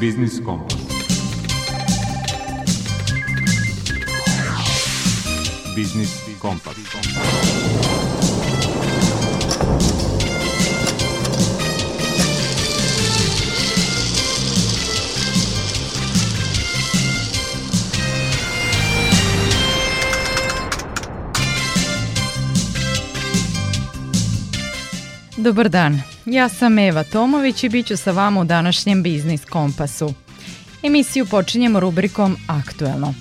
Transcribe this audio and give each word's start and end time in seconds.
Biznis 0.00 0.44
Kompas. 0.44 0.76
Biznis 5.76 6.12
Kompas. 6.38 6.76
Dobar 25.36 25.72
dan, 25.72 26.02
ja 26.26 26.48
sam 26.48 26.78
Eva 26.78 27.04
Tomović 27.04 27.64
i 27.64 27.68
bit 27.68 27.86
ću 27.86 27.96
sa 27.96 28.12
vama 28.12 28.40
u 28.40 28.44
današnjem 28.44 29.02
Biznis 29.02 29.44
Kompasu. 29.44 30.14
Emisiju 30.82 31.26
počinjemo 31.26 31.80
rubrikom 31.80 32.36
Aktuelno. 32.46 33.14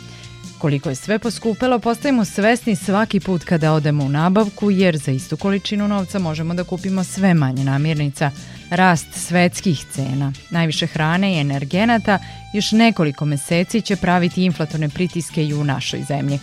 Koliko 0.58 0.90
je 0.90 0.96
sve 0.96 1.20
poskupelo, 1.20 1.80
postajemo 1.80 2.26
svesni 2.26 2.76
svaki 2.76 3.20
put 3.20 3.44
kada 3.44 3.74
odemo 3.74 4.04
u 4.04 4.10
nabavku, 4.10 4.72
jer 4.72 4.98
za 4.98 5.12
istu 5.12 5.38
količinu 5.38 5.88
novca 5.88 6.20
možemo 6.20 6.54
da 6.54 6.64
kupimo 6.64 7.04
sve 7.04 7.34
manje 7.34 7.64
namirnica. 7.64 8.32
Rast 8.70 9.08
svetskih 9.14 9.86
cena, 9.92 10.34
najviše 10.50 10.88
hrane 10.88 11.34
i 11.36 11.40
energenata 11.40 12.20
još 12.54 12.72
nekoliko 12.72 13.26
meseci 13.26 13.82
će 13.82 13.96
praviti 13.96 14.46
inflatorne 14.46 14.90
pritiske 14.90 15.46
i 15.46 15.54
u 15.54 15.64
našoj 15.64 16.04
zemlji. 16.04 16.40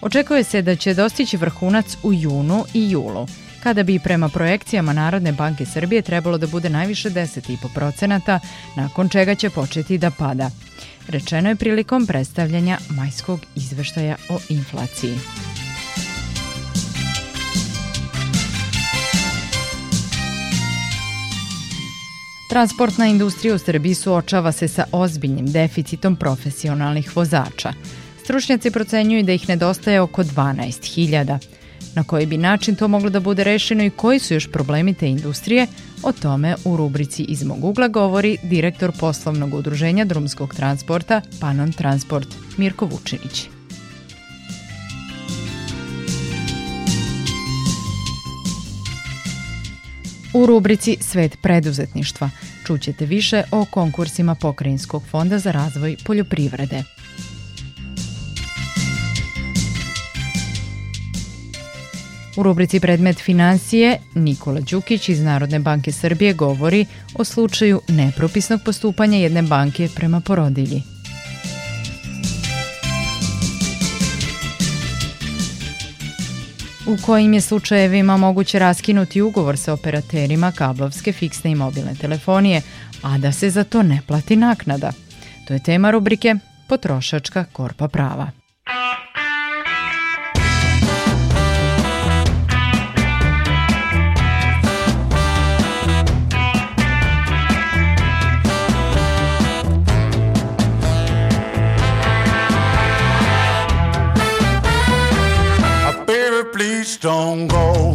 Očekuje 0.00 0.44
se 0.44 0.62
da 0.62 0.76
će 0.76 0.94
dostići 0.94 1.36
vrhunac 1.36 1.96
u 2.02 2.12
junu 2.12 2.64
i 2.74 2.90
julu– 2.90 3.26
kada 3.62 3.82
bi 3.82 3.98
prema 3.98 4.28
projekcijama 4.28 4.92
Narodne 4.92 5.32
banke 5.32 5.66
Srbije 5.66 6.02
trebalo 6.02 6.38
da 6.38 6.46
bude 6.46 6.70
najviše 6.70 7.10
10,5%, 7.10 8.38
nakon 8.76 9.08
čega 9.08 9.34
će 9.34 9.50
početi 9.50 9.98
da 9.98 10.10
pada. 10.10 10.50
Rečeno 11.08 11.48
je 11.48 11.56
prilikom 11.56 12.06
predstavljanja 12.06 12.78
majskog 12.90 13.40
izveštaja 13.54 14.16
o 14.30 14.38
inflaciji. 14.48 15.18
Transportna 22.48 23.06
industrija 23.06 23.54
u 23.54 23.58
Srbiji 23.58 23.94
suočava 23.94 24.52
se 24.52 24.68
sa 24.68 24.84
ozbiljnim 24.92 25.46
deficitom 25.46 26.16
profesionalnih 26.16 27.16
vozača. 27.16 27.72
Stručnjaci 28.24 28.70
procenjuju 28.70 29.22
da 29.22 29.32
ih 29.32 29.48
nedostaje 29.48 30.00
oko 30.00 30.22
12.000. 30.22 31.57
Na 31.98 32.04
koji 32.04 32.26
bi 32.26 32.36
način 32.36 32.76
to 32.76 32.88
moglo 32.88 33.10
da 33.10 33.20
bude 33.20 33.44
rešeno 33.44 33.84
i 33.84 33.90
koji 33.90 34.18
su 34.18 34.34
još 34.34 34.46
problemi 34.52 34.94
te 34.94 35.08
industrije, 35.08 35.66
o 36.02 36.12
tome 36.12 36.54
u 36.64 36.76
rubrici 36.76 37.22
iz 37.22 37.44
mog 37.44 37.64
ugla 37.64 37.88
govori 37.88 38.36
direktor 38.42 38.92
poslovnog 39.00 39.54
udruženja 39.54 40.04
drumskog 40.04 40.54
transporta 40.54 41.20
Panon 41.40 41.72
Transport 41.72 42.28
Mirko 42.56 42.86
Vučinić. 42.86 43.48
U 50.34 50.46
rubrici 50.46 50.96
Svet 51.00 51.36
preduzetništva 51.42 52.30
čućete 52.66 53.06
više 53.06 53.42
o 53.50 53.64
konkursima 53.64 54.34
Pokrajinskog 54.34 55.02
fonda 55.10 55.38
za 55.38 55.50
razvoj 55.50 55.96
poljoprivrede– 56.04 56.82
U 62.38 62.42
rubrici 62.42 62.80
Predmet 62.80 63.20
financije 63.20 63.98
Nikola 64.14 64.60
Đukić 64.60 65.08
iz 65.08 65.22
Narodne 65.22 65.58
banke 65.58 65.92
Srbije 65.92 66.32
govori 66.32 66.86
o 67.14 67.24
slučaju 67.24 67.80
nepropisnog 67.88 68.60
postupanja 68.64 69.18
jedne 69.18 69.42
banke 69.42 69.88
prema 69.96 70.20
porodilji. 70.20 70.82
u 76.88 76.96
kojim 77.06 77.34
je 77.34 77.40
slučajevima 77.40 78.16
moguće 78.16 78.58
raskinuti 78.58 79.22
ugovor 79.22 79.58
sa 79.58 79.72
operaterima 79.72 80.52
kablovske, 80.52 81.12
fiksne 81.12 81.50
i 81.50 81.54
mobilne 81.54 81.94
telefonije, 81.94 82.62
a 83.02 83.18
da 83.18 83.32
se 83.32 83.50
za 83.50 83.64
to 83.64 83.82
ne 83.82 84.00
plati 84.06 84.36
naknada. 84.36 84.92
To 85.46 85.54
je 85.54 85.62
tema 85.62 85.90
rubrike 85.90 86.34
Potrošačka 86.68 87.44
korpa 87.52 87.88
prava. 87.88 88.37
Don't 107.00 107.46
go. 107.46 107.87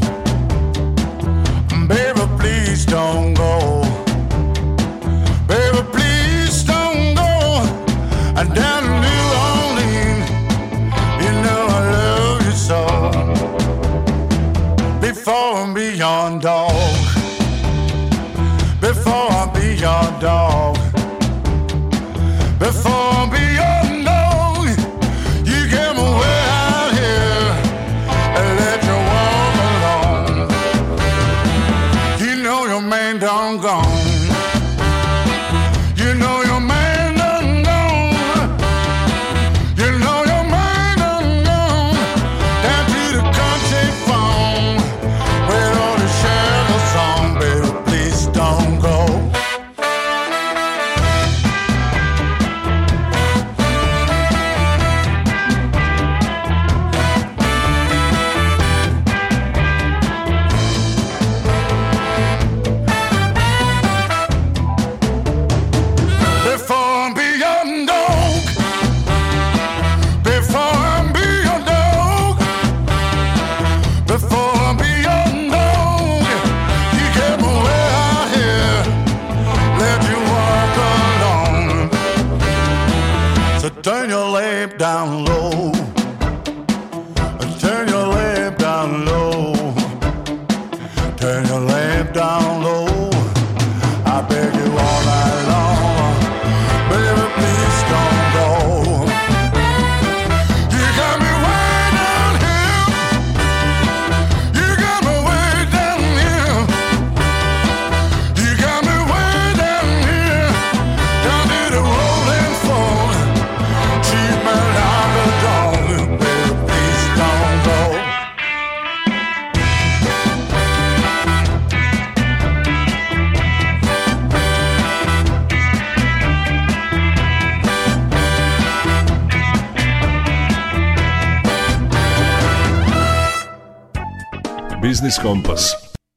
Biznis 134.84 135.18
Kompas. 135.22 135.72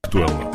Aktualno. 0.07 0.53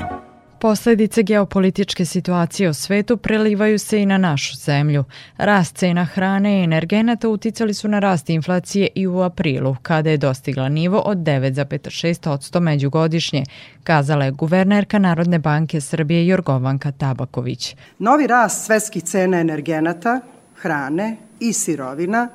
Posledice 0.60 1.24
geopolitičke 1.24 2.06
situacije 2.06 2.69
u 2.69 2.74
svetu 2.74 3.18
prelivaju 3.18 3.80
se 3.80 4.02
i 4.02 4.06
na 4.06 4.18
našu 4.18 4.56
zemlju. 4.56 5.04
Rast 5.38 5.75
cena 5.75 6.06
hrane 6.06 6.60
i 6.60 6.63
energenata 6.63 7.30
uticali 7.30 7.74
su 7.74 7.88
na 7.88 8.00
rast 8.00 8.30
inflacije 8.30 8.88
i 8.96 9.08
u 9.08 9.22
aprilu, 9.22 9.75
kada 9.81 10.10
je 10.10 10.18
dostigla 10.18 10.69
nivo 10.69 11.00
od 11.00 11.18
9,6% 11.18 12.60
međugodišnje, 12.60 13.44
kazala 13.84 14.25
je 14.25 14.31
guvernerka 14.31 15.00
Narodne 15.00 15.40
banke 15.40 15.81
Srbije 15.81 16.28
Jorgovanka 16.28 16.92
Tabaković. 16.92 17.75
Novi 18.00 18.28
rast 18.28 18.66
svetskih 18.66 19.04
cena 19.04 19.40
energenata, 19.40 20.22
hrane 20.56 21.18
i 21.40 21.54
sirovina 21.54 22.30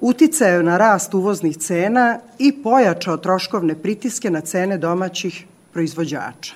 uticaju 0.00 0.62
na 0.62 0.76
rast 0.76 1.14
uvoznih 1.14 1.56
cena 1.56 2.18
i 2.38 2.52
pojačao 2.62 3.16
troškovne 3.16 3.74
pritiske 3.74 4.30
na 4.30 4.40
cene 4.40 4.78
domaćih 4.78 5.44
proizvođača. 5.72 6.54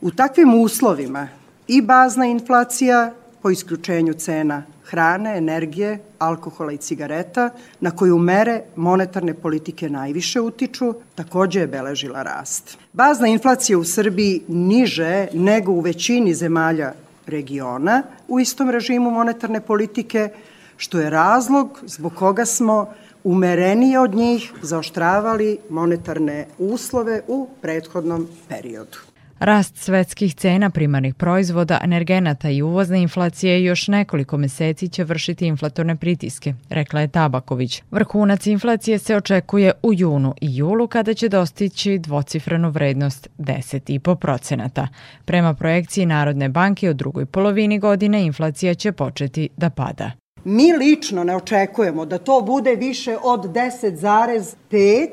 U 0.00 0.10
takvim 0.10 0.54
uslovima 0.54 1.28
i 1.68 1.82
bazna 1.82 2.26
inflacija 2.26 3.12
po 3.42 3.50
isključenju 3.50 4.12
cena 4.12 4.62
hrane, 4.84 5.38
energije, 5.38 5.98
alkohola 6.18 6.72
i 6.72 6.76
cigareta, 6.76 7.50
na 7.80 7.90
koju 7.90 8.18
mere 8.18 8.62
monetarne 8.76 9.34
politike 9.34 9.88
najviše 9.88 10.40
utiču, 10.40 10.94
takođe 11.14 11.60
je 11.60 11.66
beležila 11.66 12.22
rast. 12.22 12.78
Bazna 12.92 13.28
inflacija 13.28 13.78
u 13.78 13.84
Srbiji 13.84 14.42
niže 14.48 15.28
nego 15.32 15.72
u 15.72 15.80
većini 15.80 16.34
zemalja 16.34 16.92
regiona 17.26 18.02
u 18.28 18.40
istom 18.40 18.70
režimu 18.70 19.10
monetarne 19.10 19.60
politike, 19.60 20.28
što 20.76 21.00
je 21.00 21.10
razlog 21.10 21.80
zbog 21.86 22.14
koga 22.14 22.44
smo 22.44 22.86
umerenije 23.24 24.00
od 24.00 24.14
njih 24.14 24.52
zaoštravali 24.62 25.58
monetarne 25.70 26.46
uslove 26.58 27.22
u 27.28 27.48
prethodnom 27.62 28.28
periodu. 28.48 28.98
Rast 29.38 29.76
svetskih 29.76 30.34
cena 30.34 30.70
primarnih 30.70 31.14
proizvoda, 31.14 31.80
energenata 31.82 32.50
i 32.50 32.62
uvozne 32.62 33.02
inflacije 33.02 33.64
još 33.64 33.88
nekoliko 33.88 34.36
meseci 34.36 34.88
će 34.88 35.04
vršiti 35.04 35.46
inflatorne 35.46 35.96
pritiske, 35.96 36.54
rekla 36.68 37.00
je 37.00 37.08
Tabaković. 37.08 37.82
Vrhunac 37.90 38.46
inflacije 38.46 38.98
se 38.98 39.16
očekuje 39.16 39.72
u 39.82 39.94
junu 39.94 40.34
i 40.40 40.56
julu 40.56 40.86
kada 40.86 41.14
će 41.14 41.28
dostići 41.28 41.98
dvocifrenu 41.98 42.70
vrednost 42.70 43.28
10,5%. 43.38 44.86
Prema 45.24 45.54
projekciji 45.54 46.06
Narodne 46.06 46.48
banke 46.48 46.90
u 46.90 46.94
drugoj 46.94 47.26
polovini 47.26 47.78
godine 47.78 48.26
inflacija 48.26 48.74
će 48.74 48.92
početi 48.92 49.48
da 49.56 49.70
pada. 49.70 50.23
Mi 50.44 50.72
lično 50.72 51.24
ne 51.24 51.36
očekujemo 51.36 52.04
da 52.04 52.18
to 52.18 52.40
bude 52.40 52.74
više 52.74 53.16
od 53.22 53.40
10,5, 53.40 55.08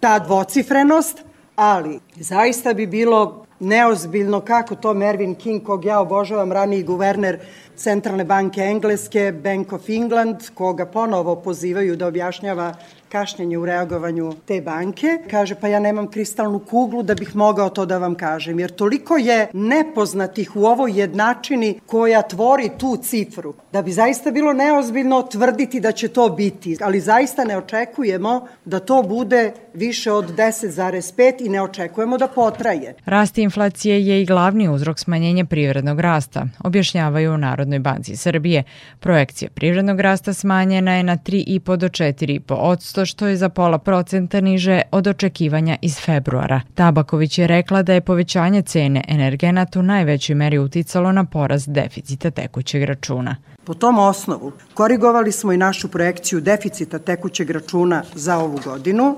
ta 0.00 0.18
dvocifrenost, 0.18 1.22
ali 1.56 2.00
zaista 2.16 2.74
bi 2.74 2.86
bilo 2.86 3.46
neozbiljno 3.60 4.40
kako 4.40 4.74
to 4.74 4.94
Mervin 4.94 5.34
King, 5.34 5.62
kog 5.62 5.84
ja 5.84 6.00
obožavam, 6.00 6.52
raniji 6.52 6.82
guverner 6.82 7.38
Centralne 7.76 8.24
banke 8.24 8.60
Engleske, 8.60 9.32
Bank 9.32 9.72
of 9.72 9.88
England, 9.88 10.36
koga 10.54 10.86
ponovo 10.86 11.36
pozivaju 11.36 11.96
da 11.96 12.06
objašnjava 12.06 12.74
kašnjenje 13.08 13.58
u 13.58 13.66
reagovanju 13.66 14.32
te 14.46 14.60
banke. 14.60 15.18
Kaže, 15.30 15.54
pa 15.54 15.68
ja 15.68 15.80
nemam 15.80 16.10
kristalnu 16.10 16.58
kuglu 16.58 17.02
da 17.02 17.14
bih 17.14 17.36
mogao 17.36 17.68
to 17.68 17.86
da 17.86 17.98
vam 17.98 18.14
kažem, 18.14 18.60
jer 18.60 18.70
toliko 18.70 19.16
je 19.16 19.48
nepoznatih 19.52 20.56
u 20.56 20.64
ovoj 20.64 21.00
jednačini 21.00 21.80
koja 21.86 22.22
tvori 22.22 22.70
tu 22.78 22.96
cifru, 22.96 23.54
da 23.72 23.82
bi 23.82 23.92
zaista 23.92 24.30
bilo 24.30 24.52
neozbiljno 24.52 25.22
tvrditi 25.22 25.80
da 25.80 25.92
će 25.92 26.08
to 26.08 26.28
biti, 26.28 26.76
ali 26.82 27.00
zaista 27.00 27.44
ne 27.44 27.56
očekujemo 27.56 28.46
da 28.64 28.80
to 28.80 29.02
bude 29.02 29.52
više 29.74 30.12
od 30.12 30.36
10,5 30.36 31.46
i 31.46 31.48
ne 31.48 31.62
očekujemo 31.62 32.18
da 32.18 32.28
potraje. 32.28 32.94
Rast 33.04 33.38
inflacije 33.38 34.06
je 34.06 34.22
i 34.22 34.26
glavni 34.26 34.68
uzrok 34.68 34.98
smanjenja 34.98 35.44
privrednog 35.44 36.00
rasta, 36.00 36.46
objašnjavaju 36.64 37.34
u 37.34 37.38
Narodnoj 37.66 37.78
banci 37.78 38.16
Srbije. 38.16 38.62
Projekcija 39.00 39.50
privrednog 39.54 40.00
rasta 40.00 40.32
smanjena 40.32 40.94
je 40.96 41.02
na 41.02 41.16
3,5 41.16 41.76
do 41.76 41.88
4,5 41.88 43.04
što 43.04 43.26
je 43.26 43.36
za 43.36 43.48
pola 43.48 43.78
procenta 43.78 44.40
niže 44.40 44.82
od 44.90 45.06
očekivanja 45.06 45.76
iz 45.82 45.98
februara. 45.98 46.60
Tabaković 46.74 47.38
je 47.38 47.46
rekla 47.46 47.82
da 47.82 47.94
je 47.94 48.00
povećanje 48.00 48.62
cene 48.62 49.04
energenata 49.08 49.80
u 49.80 49.82
najvećoj 49.82 50.34
meri 50.34 50.58
uticalo 50.58 51.12
na 51.12 51.24
porast 51.24 51.68
deficita 51.68 52.30
tekućeg 52.30 52.84
računa. 52.84 53.36
Po 53.64 53.74
tom 53.74 53.98
osnovu 53.98 54.52
korigovali 54.74 55.32
smo 55.32 55.52
i 55.52 55.56
našu 55.56 55.88
projekciju 55.88 56.40
deficita 56.40 56.98
tekućeg 56.98 57.50
računa 57.50 58.02
za 58.14 58.38
ovu 58.38 58.60
godinu 58.64 59.16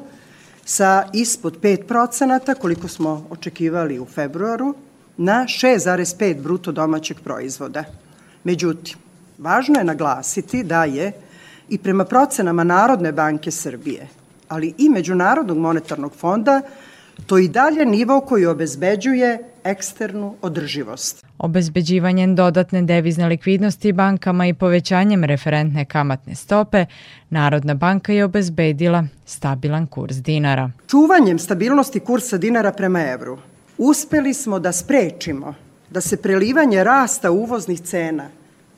sa 0.64 1.04
ispod 1.12 1.60
5 1.60 2.54
koliko 2.60 2.88
smo 2.88 3.26
očekivali 3.30 3.98
u 3.98 4.06
februaru, 4.06 4.74
na 5.18 5.44
6,5 5.48 6.42
bruto 6.42 6.72
domaćeg 6.72 7.16
proizvoda. 7.24 7.84
Međutim, 8.44 8.96
važno 9.38 9.78
je 9.78 9.84
naglasiti 9.84 10.62
da 10.62 10.84
je 10.84 11.12
i 11.68 11.78
prema 11.78 12.04
procenama 12.04 12.64
Narodne 12.64 13.12
banke 13.12 13.50
Srbije, 13.50 14.08
ali 14.48 14.74
i 14.78 14.88
Međunarodnog 14.88 15.58
monetarnog 15.58 16.14
fonda, 16.14 16.62
to 17.26 17.38
i 17.38 17.48
dalje 17.48 17.86
nivo 17.86 18.20
koji 18.20 18.46
obezbeđuje 18.46 19.38
eksternu 19.64 20.34
održivost. 20.42 21.26
Obezbeđivanjem 21.38 22.34
dodatne 22.34 22.82
devizne 22.82 23.28
likvidnosti 23.28 23.92
bankama 23.92 24.46
i 24.46 24.54
povećanjem 24.54 25.24
referentne 25.24 25.84
kamatne 25.84 26.34
stope, 26.34 26.86
Narodna 27.30 27.74
banka 27.74 28.12
je 28.12 28.24
obezbedila 28.24 29.04
stabilan 29.26 29.86
kurs 29.86 30.16
dinara. 30.16 30.70
Čuvanjem 30.86 31.38
stabilnosti 31.38 32.00
kursa 32.00 32.38
dinara 32.38 32.72
prema 32.72 33.00
evru 33.00 33.38
uspeli 33.78 34.34
smo 34.34 34.58
da 34.58 34.72
sprečimo 34.72 35.54
da 35.90 36.00
se 36.00 36.16
prelivanje 36.16 36.84
rasta 36.84 37.30
uvoznih 37.30 37.80
cena, 37.80 38.28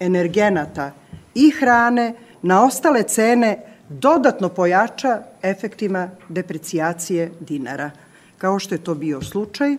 energenata 0.00 0.92
i 1.34 1.50
hrane– 1.50 2.14
na 2.42 2.64
ostale 2.64 3.02
cene 3.02 3.58
dodatno 3.88 4.48
pojača 4.48 5.22
efektima 5.42 6.10
deprecijacije 6.28 7.32
dinara, 7.40 7.90
kao 8.38 8.58
što 8.58 8.74
je 8.74 8.84
to 8.84 8.94
bio 8.94 9.22
slučaj 9.22 9.76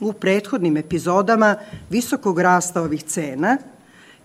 u 0.00 0.12
prethodnim 0.12 0.76
epizodama 0.76 1.56
visokog 1.90 2.40
rasta 2.40 2.82
ovih 2.82 3.02
cena 3.02 3.56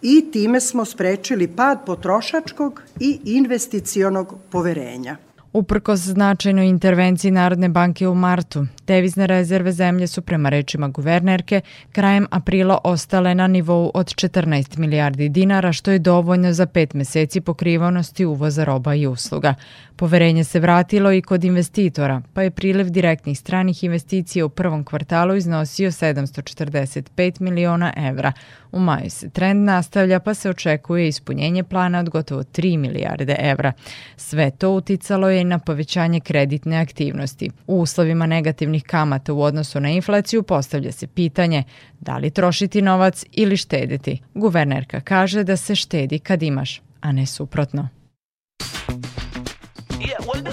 i 0.01 0.31
time 0.31 0.60
smo 0.60 0.86
sprečili 0.86 1.48
pad 1.48 1.86
potrošačkog 1.86 2.81
i 3.00 3.19
investicionog 3.25 4.36
poverenja. 4.51 5.18
Uprkos 5.56 6.00
značajnoj 6.00 6.68
intervenciji 6.68 7.31
Narodne 7.31 7.69
banke 7.69 8.07
u 8.07 8.16
martu, 8.16 8.66
devizne 8.88 9.28
rezerve 9.28 9.72
zemlje 9.72 10.07
su 10.07 10.22
prema 10.22 10.50
rečima 10.50 10.88
guvernerke 10.88 11.62
krajem 11.92 12.28
aprila 12.31 12.78
ostale 12.83 13.35
na 13.35 13.47
nivou 13.47 13.92
od 13.94 14.06
14 14.06 14.78
milijardi 14.78 15.30
dinara, 15.30 15.74
što 15.74 15.92
je 15.92 16.00
dovoljno 16.00 16.54
za 16.54 16.66
pet 16.66 16.94
meseci 16.94 17.42
pokrivanosti 17.42 18.26
uvoza 18.26 18.64
roba 18.64 18.95
i 18.95 19.07
usluga. 19.07 19.54
Poverenje 19.97 20.44
se 20.44 20.59
vratilo 20.59 21.11
i 21.11 21.21
kod 21.21 21.44
investitora, 21.44 22.21
pa 22.33 22.42
je 22.42 22.52
priliv 22.52 22.90
direktnih 22.90 23.40
stranih 23.40 23.83
investicija 23.83 24.45
u 24.45 24.49
prvom 24.49 24.83
kvartalu 24.83 25.35
iznosio 25.35 25.92
745 25.92 27.42
miliona 27.42 27.94
evra. 27.97 28.31
U 28.71 28.80
maju 28.80 29.09
se 29.09 29.30
trend 29.30 29.66
nastavlja 29.66 30.19
pa 30.19 30.33
se 30.33 30.49
očekuje 30.49 31.07
ispunjenje 31.07 31.64
plana 31.64 31.99
od 31.99 32.09
gotovo 32.09 32.44
3 32.44 32.78
milijarde 32.78 33.35
evra. 33.40 33.73
Sve 34.18 34.52
to 34.52 34.71
uticalo 34.71 35.30
je 35.30 35.44
na 35.44 35.59
povećanje 35.59 36.19
kreditne 36.19 36.78
aktivnosti. 36.78 37.49
U 37.68 37.81
uslovima 37.81 38.25
negativnih 38.25 38.83
kamata 38.83 39.33
u 39.33 39.42
odnosu 39.42 39.80
na 39.80 39.90
inflaciju 39.90 40.44
postavlja 40.44 40.92
se 40.92 41.07
pitanje 41.07 41.64
da 41.99 42.18
li 42.18 42.30
trošiti 42.30 42.81
novac 42.81 43.25
ili 43.31 43.57
štediti. 43.57 44.21
Guvernerka 44.33 45.02
kaže 45.02 45.44
da 45.44 45.57
se 45.57 45.75
štedi 45.75 46.19
kad 46.19 46.44
imaš, 46.44 46.81
a 47.02 47.11
ne 47.11 47.25
suprotno. 47.25 47.90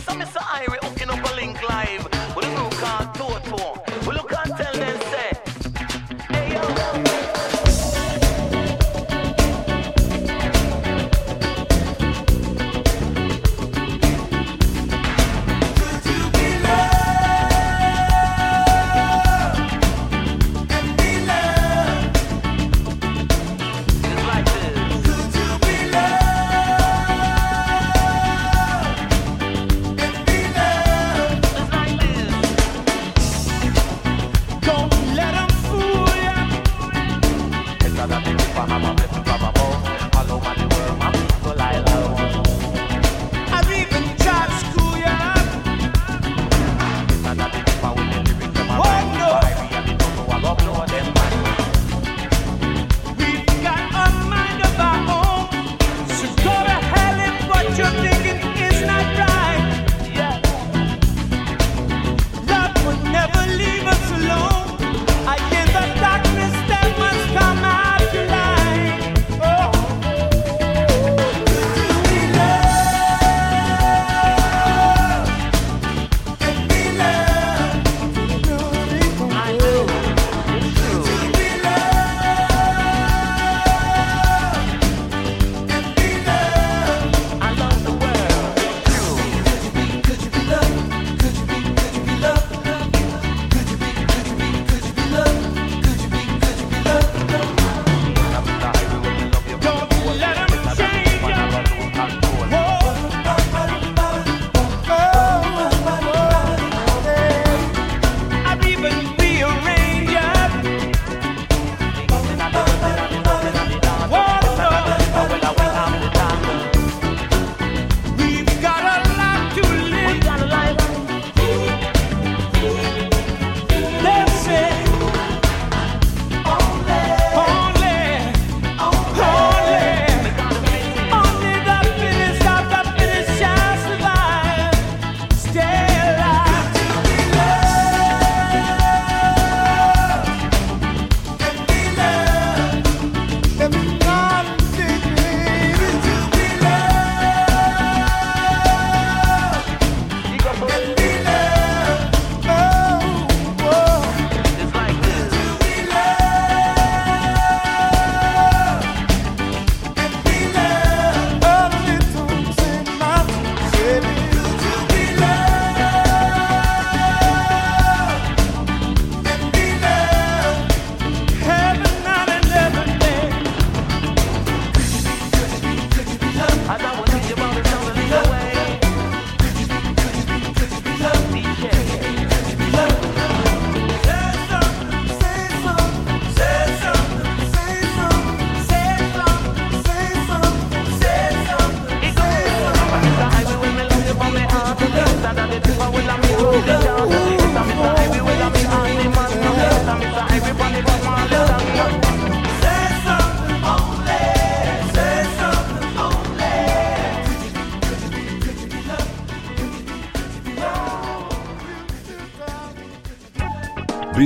썸네썸 0.06 0.41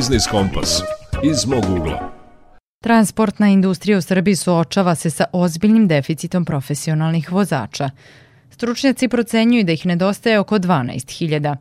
Biznis 0.06 0.26
Kompas 0.30 0.70
iz 1.30 1.38
mog 1.52 1.64
ugla. 1.78 1.98
Transportna 2.82 3.48
industrija 3.48 3.98
u 3.98 4.00
Srbiji 4.00 4.34
suočava 4.34 4.94
se 4.94 5.10
sa 5.10 5.24
ozbiljnim 5.32 5.88
deficitom 5.88 6.44
profesionalnih 6.44 7.32
vozača. 7.32 7.86
Stručnjaci 8.50 9.08
procenjuju 9.08 9.64
da 9.64 9.72
ih 9.72 9.86
nedostaje 9.86 10.40
oko 10.40 10.54
12.000. 10.54 11.56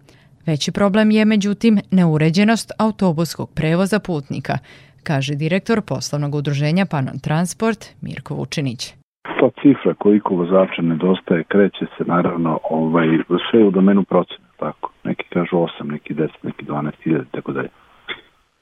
Veći 0.45 0.71
problem 0.71 1.11
je, 1.11 1.25
međutim, 1.25 1.79
neuređenost 1.91 2.71
autobuskog 2.79 3.49
prevoza 3.55 3.99
putnika, 3.99 4.57
kaže 5.03 5.35
direktor 5.35 5.81
poslovnog 5.81 6.35
udruženja 6.35 6.85
Panon 6.85 7.19
Transport 7.19 7.81
Mirko 8.01 8.35
Vučinić. 8.35 8.93
Ta 9.39 9.49
cifra 9.61 9.93
koliko 9.93 10.35
vozača 10.35 10.81
nedostaje 10.81 11.43
kreće 11.43 11.85
se 11.97 12.03
naravno 12.03 12.59
ovaj, 12.69 13.07
sve 13.51 13.63
u 13.63 13.71
domenu 13.71 14.03
procena, 14.03 14.47
tako. 14.59 14.91
Neki 15.03 15.23
kažu 15.33 15.55
8, 15.55 15.91
neki 15.91 16.13
10, 16.13 16.27
neki 16.43 16.65
12 16.65 16.91
hiljada, 17.03 17.25
tako 17.31 17.51
dalje. 17.51 17.69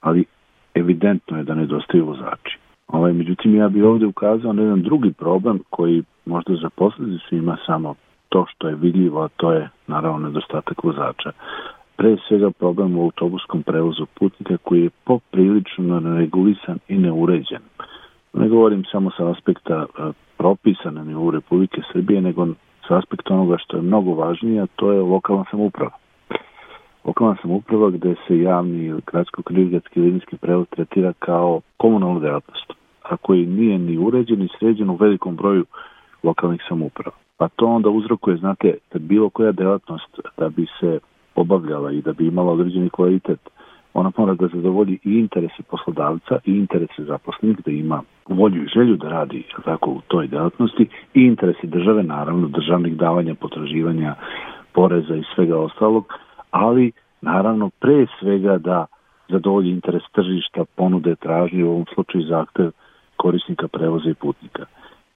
Ali 0.04 0.26
evidentno 0.76 1.38
je 1.38 1.44
da 1.44 1.56
nedostaju 1.56 2.06
vozači. 2.06 2.60
Ovaj, 2.88 3.14
međutim, 3.14 3.56
ja 3.56 3.70
bih 3.70 3.84
ovde 3.84 4.06
ukazao 4.06 4.54
na 4.54 4.62
jedan 4.62 4.82
drugi 4.82 5.14
problem 5.14 5.60
koji 5.70 6.04
možda 6.26 6.56
za 6.56 6.70
posledicu 6.70 7.36
ima 7.36 7.58
samo 7.66 7.96
to 8.30 8.46
što 8.50 8.68
je 8.68 8.76
vidljivo, 8.76 9.24
a 9.24 9.28
to 9.38 9.52
je 9.52 9.70
naravno 9.88 10.28
nedostatak 10.28 10.84
vozača. 10.84 11.32
Pre 11.96 12.18
svega 12.28 12.52
problem 12.52 12.98
u 12.98 13.04
autobuskom 13.04 13.64
prevozu 13.64 14.06
putnika 14.20 14.58
koji 14.58 14.84
je 14.84 14.90
poprilično 15.04 16.00
neregulisan 16.00 16.80
i 16.88 16.98
neuređen. 16.98 17.62
Ne 18.34 18.50
govorim 18.50 18.84
samo 18.92 19.12
sa 19.18 19.30
aspekta 19.30 19.86
propisa 20.38 20.92
na 20.92 21.04
nivou 21.04 21.32
Republike 21.32 21.82
Srbije, 21.94 22.22
nego 22.22 22.48
sa 22.88 22.98
aspekta 22.98 23.34
onoga 23.34 23.58
što 23.58 23.78
je 23.78 23.84
mnogo 23.84 24.14
važnije, 24.14 24.62
a 24.62 24.68
to 24.76 24.92
je 24.92 25.02
lokalna 25.02 25.46
samuprava. 25.52 26.03
Lokalna 27.06 27.36
samuprava 27.42 27.90
gde 27.90 28.16
se 28.28 28.40
javni 28.40 28.94
gradsko-krivigatski 29.12 30.02
linijski 30.02 30.38
prevoz 30.38 30.68
tretira 30.70 31.14
kao 31.20 31.62
komunalna 31.78 32.20
delatnost, 32.20 32.74
a 33.04 33.18
koji 33.18 33.46
nije 33.46 33.80
ni 33.80 33.98
uređen 33.98 34.40
ni 34.40 34.48
sređen 34.60 34.90
u 34.90 34.96
velikom 34.96 35.36
broju 35.36 35.66
lokalnih 36.24 36.62
samuprava. 36.70 37.16
Pa 37.38 37.48
to 37.48 37.66
onda 37.66 37.90
uzrokuje, 37.90 38.38
znate, 38.38 38.78
da 38.94 39.00
bilo 39.00 39.30
koja 39.30 39.52
delatnost 39.52 40.20
da 40.38 40.50
bi 40.50 40.66
se 40.80 41.00
obavljala 41.36 41.92
i 41.92 42.02
da 42.02 42.14
bi 42.14 42.28
imala 42.28 42.52
određeni 42.52 42.90
kvalitet, 42.90 43.40
ona 43.94 44.12
mora 44.18 44.34
da 44.34 44.48
zadovolji 44.48 45.00
i 45.04 45.12
interese 45.20 45.64
poslodavca 45.70 46.40
i 46.46 46.52
interese 46.52 47.04
zaposlenih, 47.04 47.58
da 47.66 47.72
ima 47.72 48.02
volju 48.28 48.64
i 48.64 48.68
želju 48.68 48.98
da 48.98 49.10
radi 49.10 49.44
tako 49.66 49.90
u 49.90 50.02
toj 50.08 50.28
delatnosti 50.28 50.88
i 51.14 51.22
interese 51.22 51.68
države, 51.68 52.04
naravno 52.04 52.48
državnih 52.48 52.98
davanja, 52.98 53.36
potraživanja, 53.36 54.16
poreza 54.74 55.16
i 55.16 55.24
svega 55.36 55.60
ostalog, 55.60 56.14
ali 56.54 56.92
naravno 57.22 57.70
pre 57.80 58.06
svega 58.20 58.58
da 58.58 58.86
zadovolji 59.30 59.70
interes 59.70 60.04
tržišta, 60.12 60.66
ponude, 60.76 61.16
tražnje, 61.16 61.64
u 61.64 61.72
ovom 61.72 61.86
slučaju 61.94 62.24
zahtev 62.24 62.72
korisnika 63.16 63.68
prevoza 63.68 64.10
i 64.10 64.14
putnika. 64.14 64.66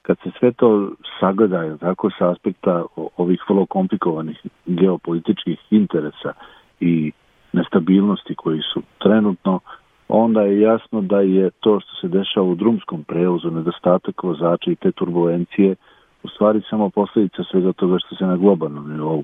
Kad 0.01 0.17
se 0.24 0.32
sve 0.39 0.51
to 0.51 0.91
sagleda 1.20 1.77
tako 1.77 2.10
sa 2.17 2.32
aspekta 2.32 2.84
ovih 3.17 3.41
vrlo 3.50 3.65
komplikovanih 3.65 4.38
geopolitičkih 4.65 5.60
interesa 5.72 6.34
i 6.79 7.12
nestabilnosti 7.53 8.36
koji 8.36 8.62
su 8.74 8.82
trenutno, 9.00 9.60
onda 10.08 10.41
je 10.41 10.62
jasno 10.62 11.01
da 11.01 11.20
je 11.20 11.50
to 11.60 11.79
što 11.79 11.96
se 12.01 12.08
dešava 12.08 12.48
u 12.48 12.56
drumskom 12.56 13.03
prevozu, 13.03 13.51
nedostatak 13.51 14.24
vozača 14.24 14.72
i 14.72 14.75
te 14.75 14.91
turbulencije, 14.91 15.75
u 16.24 16.27
stvari 16.27 16.62
samo 16.70 16.89
posledica 16.89 17.44
svega 17.51 17.74
toga 17.74 17.98
što 18.00 18.15
se 18.15 18.25
na 18.25 18.38
globalnom 18.38 18.94
nivou 18.94 19.24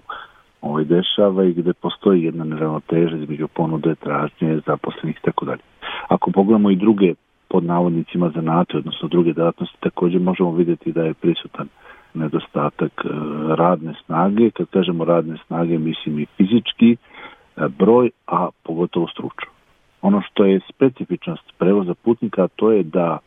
ovaj, 0.64 0.84
dešava 0.84 1.44
i 1.44 1.54
gde 1.54 1.74
postoji 1.74 2.24
jedna 2.24 2.44
neravnoteža 2.44 3.18
između 3.18 3.48
ponude, 3.48 3.96
tražnje, 3.96 4.62
zaposlenih 4.66 5.18
i 5.18 5.26
tako 5.26 5.46
dalje. 5.46 5.62
Ako 6.08 6.32
pogledamo 6.32 6.72
i 6.72 6.76
druge 6.76 7.14
pod 7.48 7.64
navodnicima 7.64 8.30
zanate, 8.30 8.78
odnosno 8.78 9.08
druge 9.08 9.34
delatnosti, 9.34 9.78
takođe 9.80 10.20
možemo 10.20 10.52
videti 10.52 10.92
da 10.92 11.04
je 11.04 11.14
prisutan 11.14 11.68
nedostatak 12.14 12.92
e, 13.06 13.10
radne 13.56 13.94
snage. 14.06 14.52
Kad 14.52 14.68
kažemo 14.68 15.06
radne 15.06 15.38
snage, 15.48 15.78
mislim 15.78 16.20
i 16.20 16.26
fizički 16.38 16.92
e, 16.92 16.98
broj, 17.80 18.10
a 18.28 18.50
pogotovo 18.64 19.08
stručno. 19.08 19.52
Ono 20.02 20.22
što 20.22 20.46
je 20.46 20.60
specifičnost 20.70 21.54
prevoza 21.58 21.94
putnika, 21.94 22.48
to 22.56 22.72
je 22.72 22.84
da 22.84 23.18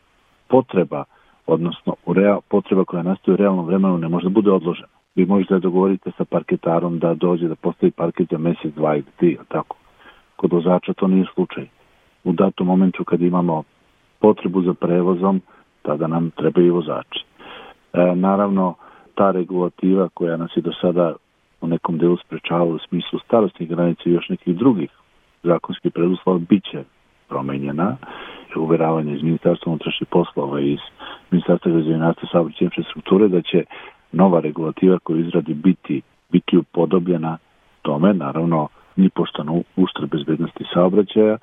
potreba, 0.47 1.03
odnosno 1.47 1.95
potreba 2.49 2.85
koja 2.85 3.03
nastaje 3.03 3.33
u 3.33 3.37
realnom 3.37 3.65
vremenu 3.65 3.97
ne 3.97 4.07
može 4.07 4.23
da 4.23 4.29
bude 4.29 4.51
odložena. 4.51 4.96
Vi 5.17 5.25
možete 5.25 5.53
da 5.53 5.59
dogovorite 5.59 6.11
sa 6.17 6.25
parketarom 6.25 6.99
da 6.99 7.13
dođe 7.13 7.47
da 7.47 7.55
postavi 7.55 7.91
parket 7.91 8.27
za 8.31 8.37
mesec, 8.37 8.73
dva 8.75 8.95
ili 8.95 9.05
tri, 9.17 9.37
tako. 9.47 9.75
Kod 10.35 10.53
vozača 10.53 10.93
to 10.93 11.07
nije 11.07 11.25
slučaj. 11.33 11.67
U 12.23 12.31
datom 12.33 12.67
momentu 12.67 13.03
kad 13.03 13.21
imamo 13.21 13.63
potrebu 14.19 14.61
za 14.61 14.73
prevozom, 14.73 15.41
tada 15.81 16.07
nam 16.07 16.31
trebaju 16.31 16.73
vozači. 16.73 17.25
E, 17.93 18.15
naravno, 18.15 18.73
ta 19.15 19.31
regulativa 19.31 20.09
koja 20.13 20.37
nas 20.37 20.51
je 20.55 20.61
do 20.61 20.71
sada 20.81 21.13
u 21.61 21.67
nekom 21.67 21.97
delu 21.97 22.17
sprečavala 22.17 22.75
u 22.75 22.79
smislu 22.79 23.19
starostnih 23.19 23.69
granica 23.69 24.01
i 24.05 24.11
još 24.11 24.29
nekih 24.29 24.55
drugih 24.55 24.89
zakonskih 25.43 25.91
preduslova 25.91 26.39
biće 26.49 26.83
promenjena. 27.27 27.97
Uveravanje 28.55 29.15
iz 29.15 29.23
Ministarstva 29.23 29.69
unutrašnjih 29.69 30.09
poslova 30.09 30.59
i 30.59 30.73
iz 30.73 30.79
Ministarstva 31.31 31.71
građevinarstva 31.71 32.29
saobraćaja 32.31 32.65
infrastrukture 32.65 33.27
da 33.27 33.41
će 33.41 33.63
nova 34.17 34.39
regulativa 34.39 34.99
koju 34.99 35.19
izradi 35.19 35.53
biti, 35.53 36.01
biti 36.31 36.57
upodobljena 36.57 37.37
tome, 37.81 38.13
naravno, 38.13 38.67
ni 38.95 39.09
poštano 39.09 39.61
uštre 39.75 40.05
bezbednosti 40.05 40.63
saobraćaja, 40.73 41.37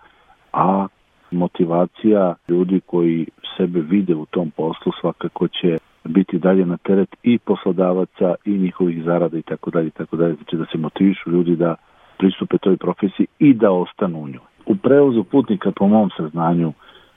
a 0.53 0.87
motivacija 1.31 2.35
ljudi 2.49 2.81
koji 2.87 3.27
sebe 3.57 3.81
vide 3.81 4.15
u 4.15 4.27
tom 4.27 4.51
poslu 4.51 4.93
svakako 5.01 5.49
će 5.49 5.79
biti 6.05 6.39
dalje 6.39 6.67
na 6.67 6.77
teret 6.77 7.17
i 7.23 7.39
poslodavaca 7.39 8.35
i 8.45 8.51
njihovih 8.51 9.05
zarada 9.05 9.39
i 9.39 9.43
tako 9.43 9.71
dalje 9.71 9.87
i 9.87 9.91
tako 9.91 10.17
dalje. 10.17 10.35
Znači 10.35 10.57
da 10.57 10.65
se 10.73 10.79
motivišu 10.79 11.31
ljudi 11.31 11.57
da 11.57 11.75
pristupe 12.19 12.59
toj 12.59 12.77
profesiji 12.77 13.27
i 13.39 13.55
da 13.55 13.71
ostanu 13.71 14.23
u 14.23 14.29
njoj. 14.29 14.47
U 14.67 14.77
prevozu 14.77 15.25
putnika 15.25 15.71
po 15.77 15.89
mom 15.89 16.11
saznanju 16.17 16.73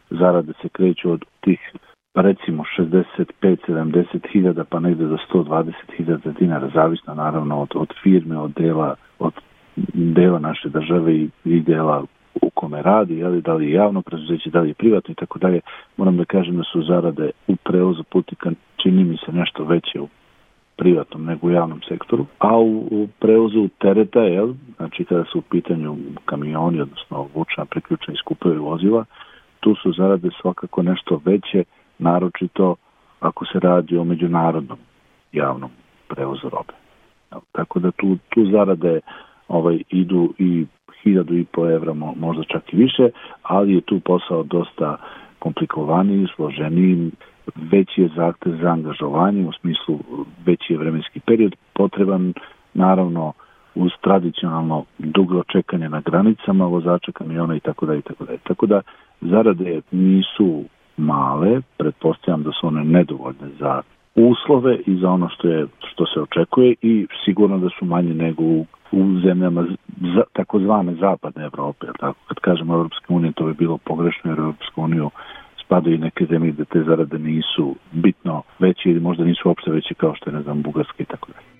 zarade 0.09 0.53
se 0.61 0.69
kreću 0.69 1.11
od 1.11 1.25
tih 1.41 1.59
recimo 2.21 2.63
65-70 2.77 4.31
hiljada 4.31 4.63
pa 4.63 4.79
negde 4.79 5.05
do 5.05 5.17
120 5.33 5.71
hiljada 5.97 6.31
dinara, 6.39 6.69
zavisno 6.73 7.13
naravno 7.13 7.61
od, 7.61 7.69
od 7.75 7.93
firme, 8.03 8.37
od 8.37 8.51
dela, 8.53 8.95
od 9.19 9.33
dela 9.93 10.39
naše 10.39 10.69
države 10.69 11.15
i, 11.15 11.29
i 11.45 11.61
dela 11.61 12.03
u 12.41 12.49
kome 12.49 12.81
radi, 12.81 13.23
ali 13.23 13.41
da 13.41 13.53
li 13.53 13.65
je 13.65 13.71
javno 13.71 14.01
preduzeće, 14.01 14.49
da 14.49 14.61
li 14.61 14.69
je 14.69 14.73
privatno 14.73 15.11
i 15.11 15.15
tako 15.15 15.39
dalje, 15.39 15.59
moram 15.97 16.17
da 16.17 16.25
kažem 16.25 16.57
da 16.57 16.63
su 16.63 16.81
zarade 16.81 17.31
u 17.47 17.55
prevozu 17.55 18.03
putnika 18.03 18.51
čini 18.77 19.03
mi 19.03 19.17
se 19.17 19.31
nešto 19.31 19.63
veće 19.63 19.99
u 19.99 20.07
privatnom 20.75 21.25
nego 21.25 21.47
u 21.47 21.51
javnom 21.51 21.81
sektoru, 21.87 22.25
a 22.39 22.57
u, 22.57 22.87
u 22.91 23.07
prevozu 23.19 23.69
tereta, 23.79 24.21
jel, 24.21 24.53
znači 24.77 25.05
kada 25.05 25.23
su 25.23 25.39
u 25.39 25.41
pitanju 25.41 25.95
kamioni, 26.25 26.81
odnosno 26.81 27.27
vučna, 27.35 27.65
priključna 27.65 28.13
i 28.13 28.17
skupovi 28.17 28.57
vozila, 28.57 29.05
tu 29.59 29.75
su 29.75 29.91
zarade 29.91 30.29
svakako 30.41 30.83
nešto 30.83 31.21
veće, 31.25 31.63
naročito 31.99 32.75
ako 33.19 33.45
se 33.45 33.59
radi 33.59 33.97
o 33.97 34.03
međunarodnom 34.03 34.77
javnom 35.31 35.69
prevozu 36.07 36.49
robe. 36.49 36.73
Tako 37.51 37.79
da 37.79 37.91
tu, 37.91 38.17
tu 38.29 38.45
zarade 38.51 38.99
ovaj, 39.47 39.83
idu 39.89 40.33
i 40.37 40.65
hiljadu 41.03 41.37
i 41.37 41.45
po 41.45 41.69
evra, 41.69 41.93
možda 41.93 42.43
čak 42.43 42.73
i 42.73 42.77
više, 42.77 43.09
ali 43.43 43.73
je 43.73 43.81
tu 43.81 43.99
posao 43.99 44.43
dosta 44.43 44.97
komplikovaniji, 45.39 46.27
složeniji, 46.35 47.11
veći 47.55 48.01
je 48.01 48.09
zahtev 48.15 48.51
za 48.61 48.69
angažovanje, 48.69 49.47
u 49.47 49.51
smislu 49.51 49.99
veći 50.45 50.73
je 50.73 50.77
vremenski 50.77 51.19
period 51.19 51.55
potreban, 51.73 52.33
naravno 52.73 53.33
uz 53.75 53.91
tradicionalno 54.01 54.85
dugo 54.99 55.43
čekanje 55.43 55.89
na 55.89 56.01
granicama 56.01 56.65
vozača 56.65 57.11
kamiona 57.11 57.55
i 57.55 57.59
tako 57.59 57.85
dalje 57.85 57.99
i 57.99 58.01
tako 58.01 58.25
dalje. 58.25 58.37
Tako 58.37 58.65
da 58.65 58.81
zarade 59.21 59.81
nisu 59.91 60.63
male, 60.97 61.61
pretpostavljam 61.77 62.43
da 62.43 62.51
su 62.51 62.67
one 62.67 62.83
nedovoljne 62.83 63.49
za 63.59 63.81
uslove 64.15 64.79
i 64.85 64.97
za 64.97 65.09
ono 65.09 65.29
što 65.29 65.47
je 65.47 65.67
što 65.91 66.05
se 66.05 66.21
očekuje 66.21 66.75
i 66.81 67.07
sigurno 67.25 67.57
da 67.57 67.69
su 67.79 67.85
manje 67.85 68.13
nego 68.13 68.43
u, 68.43 68.65
u 68.91 69.19
zemljama 69.19 69.65
za, 70.15 70.23
takozvane 70.33 70.95
zapadne 70.95 71.43
Evrope. 71.43 71.87
Tako 71.99 72.19
kad 72.27 72.37
kažemo 72.39 72.73
Evropska 72.73 73.13
unija 73.13 73.31
to 73.31 73.45
bi 73.45 73.53
bilo 73.53 73.77
pogrešno 73.77 74.31
jer 74.31 74.39
Evropska 74.39 74.81
uniju 74.81 75.09
spadaju 75.65 75.95
i 75.95 75.99
neke 75.99 76.25
zemlje 76.25 76.51
gde 76.51 76.65
te 76.65 76.83
zarade 76.83 77.19
nisu 77.19 77.75
bitno 77.91 78.41
veće 78.59 78.89
ili 78.89 78.99
možda 78.99 79.23
nisu 79.23 79.49
uopšte 79.49 79.71
veće 79.71 79.93
kao 79.93 80.15
što 80.15 80.29
je 80.29 80.35
ne 80.35 80.41
znam 80.41 80.61
Bugarska 80.61 81.03
i 81.03 81.05
tako 81.05 81.27
dalje. 81.31 81.56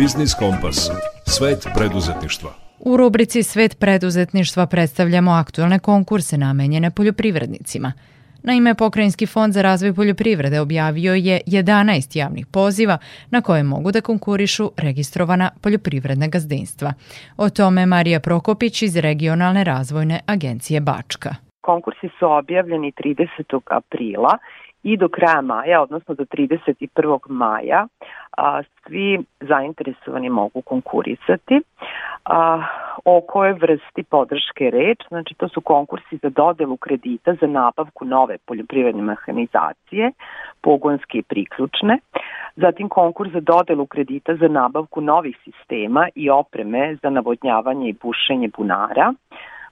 Biznis 0.00 0.34
Kompas. 0.34 0.78
Svet 1.26 1.68
preduzetništva. 1.76 2.50
U 2.78 2.96
rubrici 2.96 3.42
Svet 3.42 3.78
preduzetništva 3.80 4.66
predstavljamo 4.66 5.30
aktualne 5.30 5.78
konkurse 5.78 6.38
namenjene 6.38 6.90
poljoprivrednicima. 6.90 7.92
Naime, 8.42 8.74
Pokrajinski 8.74 9.26
fond 9.26 9.52
za 9.52 9.62
razvoj 9.62 9.94
poljoprivrede 9.94 10.60
objavio 10.60 11.14
je 11.14 11.40
11 11.46 12.18
javnih 12.18 12.46
poziva 12.46 12.98
na 13.30 13.40
koje 13.40 13.62
mogu 13.62 13.92
da 13.92 14.00
konkurišu 14.00 14.70
registrovana 14.76 15.50
poljoprivredna 15.62 16.26
gazdinstva. 16.26 16.92
O 17.36 17.50
tome 17.50 17.86
Marija 17.86 18.20
Prokopić 18.20 18.82
iz 18.82 18.96
Regionalne 18.96 19.64
razvojne 19.64 20.20
agencije 20.26 20.80
Bačka. 20.80 21.34
Konkursi 21.60 22.08
su 22.18 22.26
objavljeni 22.26 22.92
30. 22.92 23.60
aprila 23.66 24.38
i 24.82 24.96
do 24.96 25.08
kraja 25.08 25.40
maja, 25.40 25.82
odnosno 25.82 26.14
do 26.14 26.24
31. 26.24 27.18
maja, 27.28 27.86
a, 28.36 28.62
svi 28.62 29.18
zainteresovani 29.40 30.28
mogu 30.28 30.62
konkurisati. 30.62 31.60
A, 32.24 32.62
o 33.04 33.20
kojoj 33.20 33.52
vrsti 33.52 34.02
podrške 34.02 34.70
reč, 34.70 34.98
znači 35.08 35.34
to 35.34 35.48
su 35.48 35.60
konkursi 35.60 36.16
za 36.22 36.28
dodelu 36.28 36.76
kredita 36.76 37.34
za 37.40 37.46
nabavku 37.46 38.04
nove 38.04 38.38
poljoprivredne 38.46 39.02
mehanizacije, 39.02 40.12
pogonske 40.60 41.18
i 41.18 41.22
priključne, 41.22 41.98
zatim 42.56 42.88
konkurs 42.88 43.32
za 43.32 43.40
dodelu 43.40 43.86
kredita 43.86 44.36
za 44.36 44.48
nabavku 44.48 45.00
novih 45.00 45.36
sistema 45.44 46.08
i 46.14 46.30
opreme 46.30 46.96
za 47.02 47.10
navodnjavanje 47.10 47.88
i 47.88 47.96
bušenje 48.02 48.48
bunara, 48.56 49.12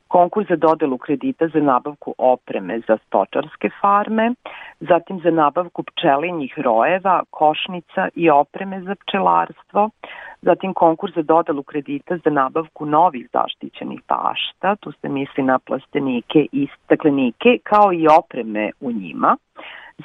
konkurs 0.09 0.49
za 0.49 0.57
dodelu 0.57 0.99
kredita 0.99 1.49
za 1.49 1.61
nabavku 1.61 2.15
opreme 2.19 2.81
za 2.89 2.99
stočarske 3.07 3.71
farme, 3.81 4.35
zatim 4.81 5.21
za 5.21 5.31
nabavku 5.31 5.83
pčelinjih 5.83 6.55
rojeva, 6.59 7.23
košnica 7.31 8.09
i 8.15 8.31
opreme 8.31 8.81
za 8.81 8.95
pčelarstvo, 8.95 9.91
zatim 10.43 10.75
konkurs 10.75 11.15
za 11.15 11.23
dodelu 11.23 11.63
kredita 11.63 12.19
za 12.25 12.31
nabavku 12.31 12.87
novih 12.87 13.29
zaštićenih 13.33 14.01
bašta, 14.09 14.77
tu 14.77 14.93
se 14.93 15.09
misli 15.09 15.43
na 15.43 15.59
plastenike 15.59 16.47
i 16.53 16.69
staklenike, 16.85 17.59
kao 17.63 17.93
i 17.93 18.07
opreme 18.19 18.71
u 18.81 18.93
njima, 18.93 19.37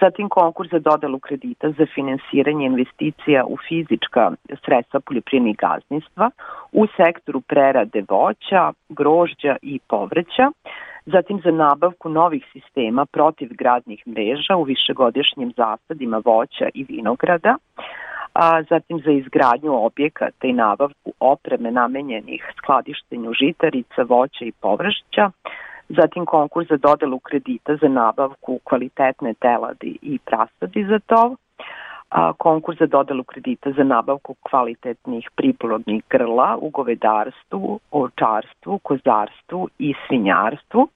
zatim 0.02 0.30
konkurs 0.30 0.70
za 0.72 0.80
dodelu 0.80 1.20
kredita 1.20 1.72
za 1.72 1.86
finansiranje 1.96 2.66
investicija 2.66 3.46
u 3.46 3.58
fizička 3.68 4.32
sredstva 4.66 5.00
poljoprivrednih 5.00 5.58
gazdinstva 5.58 6.30
u 6.72 6.88
sektoru 6.98 7.42
prerade 7.42 8.04
voća, 8.10 8.72
grožđa 8.90 9.56
i 9.62 9.80
povrća, 9.88 10.52
zatim 11.06 11.42
za 11.44 11.52
nabavku 11.52 12.10
novih 12.10 12.46
sistema 12.52 13.06
protiv 13.06 13.50
gradnih 13.52 14.08
mreža 14.08 14.56
u 14.56 14.64
višegodišnjim 14.64 15.54
zasadima 15.58 16.22
voća 16.26 16.70
i 16.74 16.84
vinograda, 16.84 17.56
a 18.34 18.64
zatim 18.64 19.00
za 19.06 19.12
izgradnju 19.12 19.86
objekata 19.86 20.48
i 20.48 20.54
nabavku 20.54 21.14
opreme 21.20 21.72
namenjenih 21.72 22.52
skladištenju 22.58 23.32
žitarica, 23.34 24.04
voća 24.04 24.46
i 24.46 24.52
površća, 24.52 25.32
zatim 25.98 26.26
konkurs 26.26 26.68
za 26.68 26.78
dodelu 26.78 27.20
kredita 27.20 27.76
za 27.76 27.88
nabavku 27.88 28.60
kvalitetne 28.64 29.34
teladi 29.34 29.98
i 30.02 30.20
prasadi 30.26 30.86
za 30.86 31.00
to, 31.00 31.36
a, 32.10 32.34
konkurs 32.34 32.80
za 32.80 32.86
dodelu 32.86 33.24
kredita 33.24 33.72
za 33.72 33.84
nabavku 33.84 34.36
kvalitetnih 34.42 35.30
priplodnih 35.36 36.04
grla 36.10 36.58
u 36.62 36.70
govedarstvu, 36.70 37.80
ovčarstvu, 37.92 38.80
kozarstvu 38.80 39.70
i 39.80 39.94
svinjarstvu, 40.08 40.88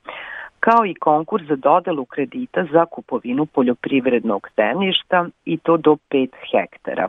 kao 0.59 0.85
i 0.85 0.93
konkurs 0.93 1.43
za 1.43 1.55
dodelu 1.55 2.05
kredita 2.05 2.65
za 2.71 2.85
kupovinu 2.85 3.45
poljoprivrednog 3.45 4.47
zemljišta 4.55 5.25
i 5.45 5.57
to 5.57 5.77
do 5.77 5.97
5 6.11 6.29
hektara. 6.51 7.07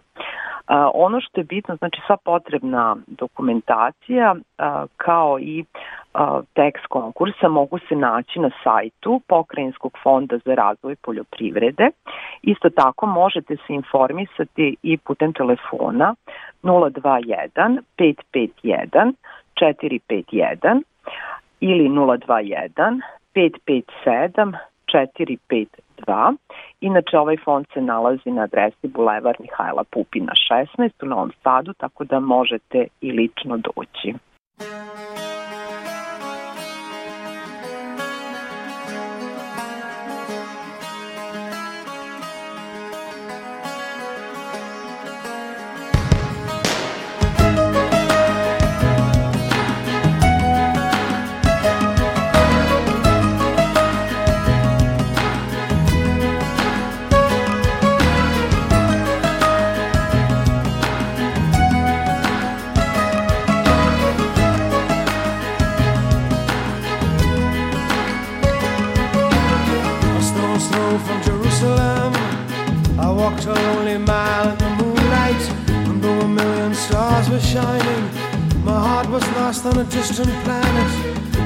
Ono 0.95 1.21
što 1.21 1.41
je 1.41 1.45
bitno, 1.45 1.77
znači 1.77 2.01
sva 2.07 2.17
potrebna 2.25 2.97
dokumentacija 3.07 4.35
kao 4.97 5.39
i 5.41 5.65
tekst 6.55 6.87
konkursa 6.87 7.49
mogu 7.49 7.79
se 7.79 7.97
naći 7.97 8.39
na 8.39 8.51
sajtu 8.65 9.21
Pokrajinskog 9.27 9.93
fonda 10.03 10.39
za 10.45 10.55
razvoj 10.55 10.97
poljoprivrede. 10.97 11.91
Isto 12.43 12.71
tako 12.71 13.07
možete 13.07 13.57
se 13.57 13.73
informisati 13.73 14.77
i 14.83 14.97
putem 14.97 15.33
telefona 15.33 16.15
021 16.63 17.79
551 17.99 19.13
451 19.61 20.83
ili 21.61 21.89
021 21.89 23.01
557 23.35 24.57
452. 24.93 26.37
Inače, 26.81 27.19
ovaj 27.19 27.37
fond 27.45 27.67
se 27.75 27.81
nalazi 27.81 28.31
na 28.31 28.43
adresi 28.43 28.89
Bulevar 28.89 29.37
Mihajla 29.41 29.85
Pupina 29.91 30.33
16 30.79 30.91
u 31.03 31.07
Novom 31.07 31.33
Sadu, 31.43 31.73
tako 31.73 32.05
da 32.05 32.21
možete 32.21 32.87
i 33.01 33.13
lično 33.13 33.57
doći. 33.57 34.15
On 73.29 73.45
lonely 73.47 73.99
mile 73.99 74.49
in 74.49 74.59
the 74.59 74.71
moonlight, 74.83 75.43
and 75.69 76.03
the 76.03 76.27
million 76.27 76.75
stars 76.75 77.29
were 77.29 77.41
shining. 77.41 78.05
My 78.65 78.79
heart 78.87 79.09
was 79.11 79.23
lost 79.37 79.67
on 79.67 79.77
a 79.79 79.85
distant 79.85 80.31
planet 80.45 80.91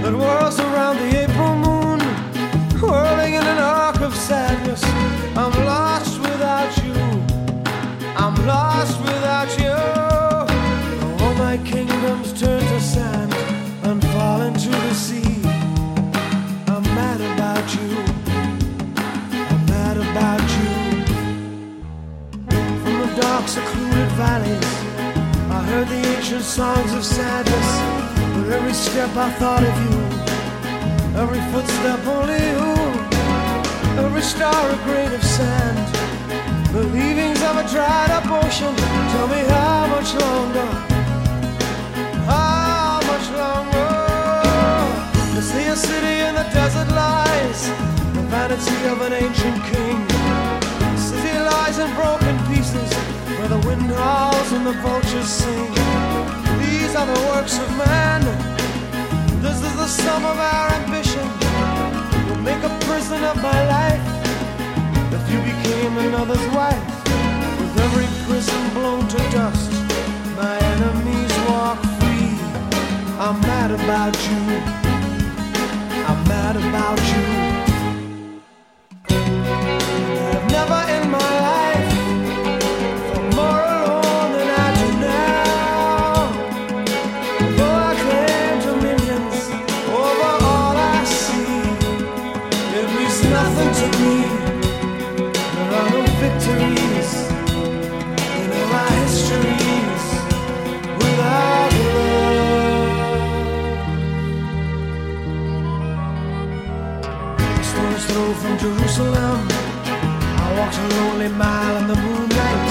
that 0.02 0.12
whirls 0.12 0.60
around 0.60 0.98
the 0.98 1.10
April 1.24 1.56
moon, 1.56 2.00
whirling 2.80 3.34
in 3.34 3.42
an 3.42 3.58
arc 3.58 4.00
of 4.00 4.14
sadness. 4.14 4.82
I'm 5.36 5.54
lost 5.66 6.20
without 6.20 6.72
you. 6.84 6.94
I'm 8.16 8.36
lost 8.46 9.00
without 9.00 9.50
you. 9.62 9.78
All 11.24 11.34
my 11.34 11.56
kingdoms 11.64 12.32
turn 12.40 12.60
to 12.60 12.80
sand 12.80 13.34
and 13.82 14.04
fall 14.12 14.42
into 14.42 14.68
the 14.68 14.94
sea. 14.94 15.21
Secluded 23.52 24.08
valleys, 24.16 24.72
I 25.52 25.60
heard 25.68 25.86
the 25.86 26.02
ancient 26.16 26.42
songs 26.42 26.94
of 26.94 27.04
sadness. 27.04 27.70
With 28.34 28.50
every 28.50 28.72
step 28.72 29.10
I 29.14 29.28
thought 29.40 29.62
of 29.70 29.74
you, 29.84 29.96
every 31.20 31.42
footstep 31.52 32.00
only 32.16 32.40
you, 32.54 32.72
every 34.02 34.22
star 34.22 34.62
a 34.70 34.78
grain 34.86 35.12
of 35.12 35.22
sand, 35.22 35.78
the 36.72 36.84
leavings 36.96 37.42
of 37.42 37.54
a 37.62 37.64
dried 37.68 38.10
up 38.18 38.24
ocean. 38.40 38.74
Tell 39.12 39.28
me 39.28 39.42
how 39.52 39.86
much 39.94 40.10
longer, 40.24 40.68
how 42.32 43.00
much 43.10 43.26
longer? 43.36 43.92
To 45.34 45.42
see 45.42 45.66
a 45.66 45.76
city 45.76 46.16
in 46.28 46.34
the 46.40 46.46
desert 46.56 46.88
lies, 47.02 47.60
the 48.16 48.22
vanity 48.32 48.78
of 48.92 48.98
an 49.02 49.12
ancient 49.12 49.58
king. 49.70 50.51
Lies 51.62 51.78
in 51.78 51.94
broken 51.94 52.36
pieces, 52.48 52.92
where 53.38 53.46
the 53.46 53.60
wind 53.68 53.88
howls 53.92 54.50
and 54.52 54.66
the 54.66 54.72
vultures 54.82 55.28
sing. 55.28 55.70
These 56.58 56.96
are 56.96 57.06
the 57.06 57.20
works 57.30 57.56
of 57.56 57.68
man. 57.78 58.22
This 59.40 59.62
is 59.62 59.74
the 59.76 59.86
sum 59.86 60.24
of 60.24 60.38
our 60.38 60.68
ambition. 60.80 61.24
Will 62.26 62.42
make 62.42 62.62
a 62.64 62.72
prison 62.86 63.22
of 63.22 63.36
my 63.36 63.60
life. 63.76 64.06
If 65.16 65.22
you 65.32 65.38
became 65.52 65.98
another's 65.98 66.46
wife, 66.52 66.86
with 67.60 67.78
every 67.86 68.08
prison 68.26 68.62
blown 68.74 69.06
to 69.06 69.18
dust, 69.30 69.70
my 70.34 70.58
enemies 70.74 71.32
walk 71.48 71.78
free. 72.00 72.34
I'm 73.24 73.40
mad 73.40 73.70
about 73.70 74.16
you. 74.28 74.42
I'm 76.10 76.20
mad 76.26 76.56
about 76.56 76.98
you. 77.12 77.51
Jerusalem. 108.62 109.40
I 110.44 110.46
walked 110.56 110.78
a 110.78 110.86
lonely 110.98 111.28
mile 111.30 111.78
in 111.78 111.88
the 111.88 111.96
moonlight. 111.96 112.70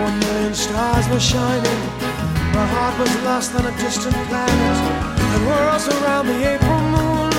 One 0.00 0.18
million 0.20 0.54
stars 0.54 1.06
were 1.10 1.20
shining. 1.20 1.80
My 2.56 2.66
heart 2.74 2.98
was 2.98 3.14
lost 3.22 3.54
on 3.54 3.66
a 3.66 3.74
distant 3.76 4.16
planet. 4.28 4.78
The 5.34 5.40
world's 5.48 5.86
around 5.88 6.28
the 6.28 6.38
April 6.54 6.80
moon, 6.96 7.32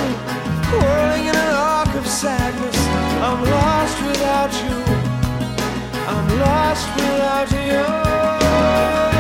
whirling 0.78 1.26
in 1.32 1.36
an 1.36 1.54
arc 1.74 1.92
of 1.96 2.06
sadness. 2.06 2.78
I'm 3.26 3.42
lost 3.58 3.98
without 4.06 4.54
you. 4.66 4.78
I'm 6.14 6.28
lost 6.46 6.88
without 6.96 7.50
you. 7.70 9.13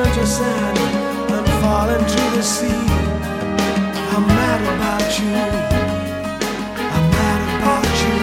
Kingdoms 0.00 0.16
turn 0.16 0.24
to 0.24 0.26
sand 0.26 0.78
and 1.30 1.48
fall 1.62 1.88
into 1.88 2.36
the 2.36 2.42
sea. 2.42 2.86
I'm 4.12 4.26
mad 4.26 4.60
about 4.74 5.18
you. 5.18 5.34
I'm 6.94 7.10
mad 7.10 7.40
about 7.58 7.96
you. 8.04 8.18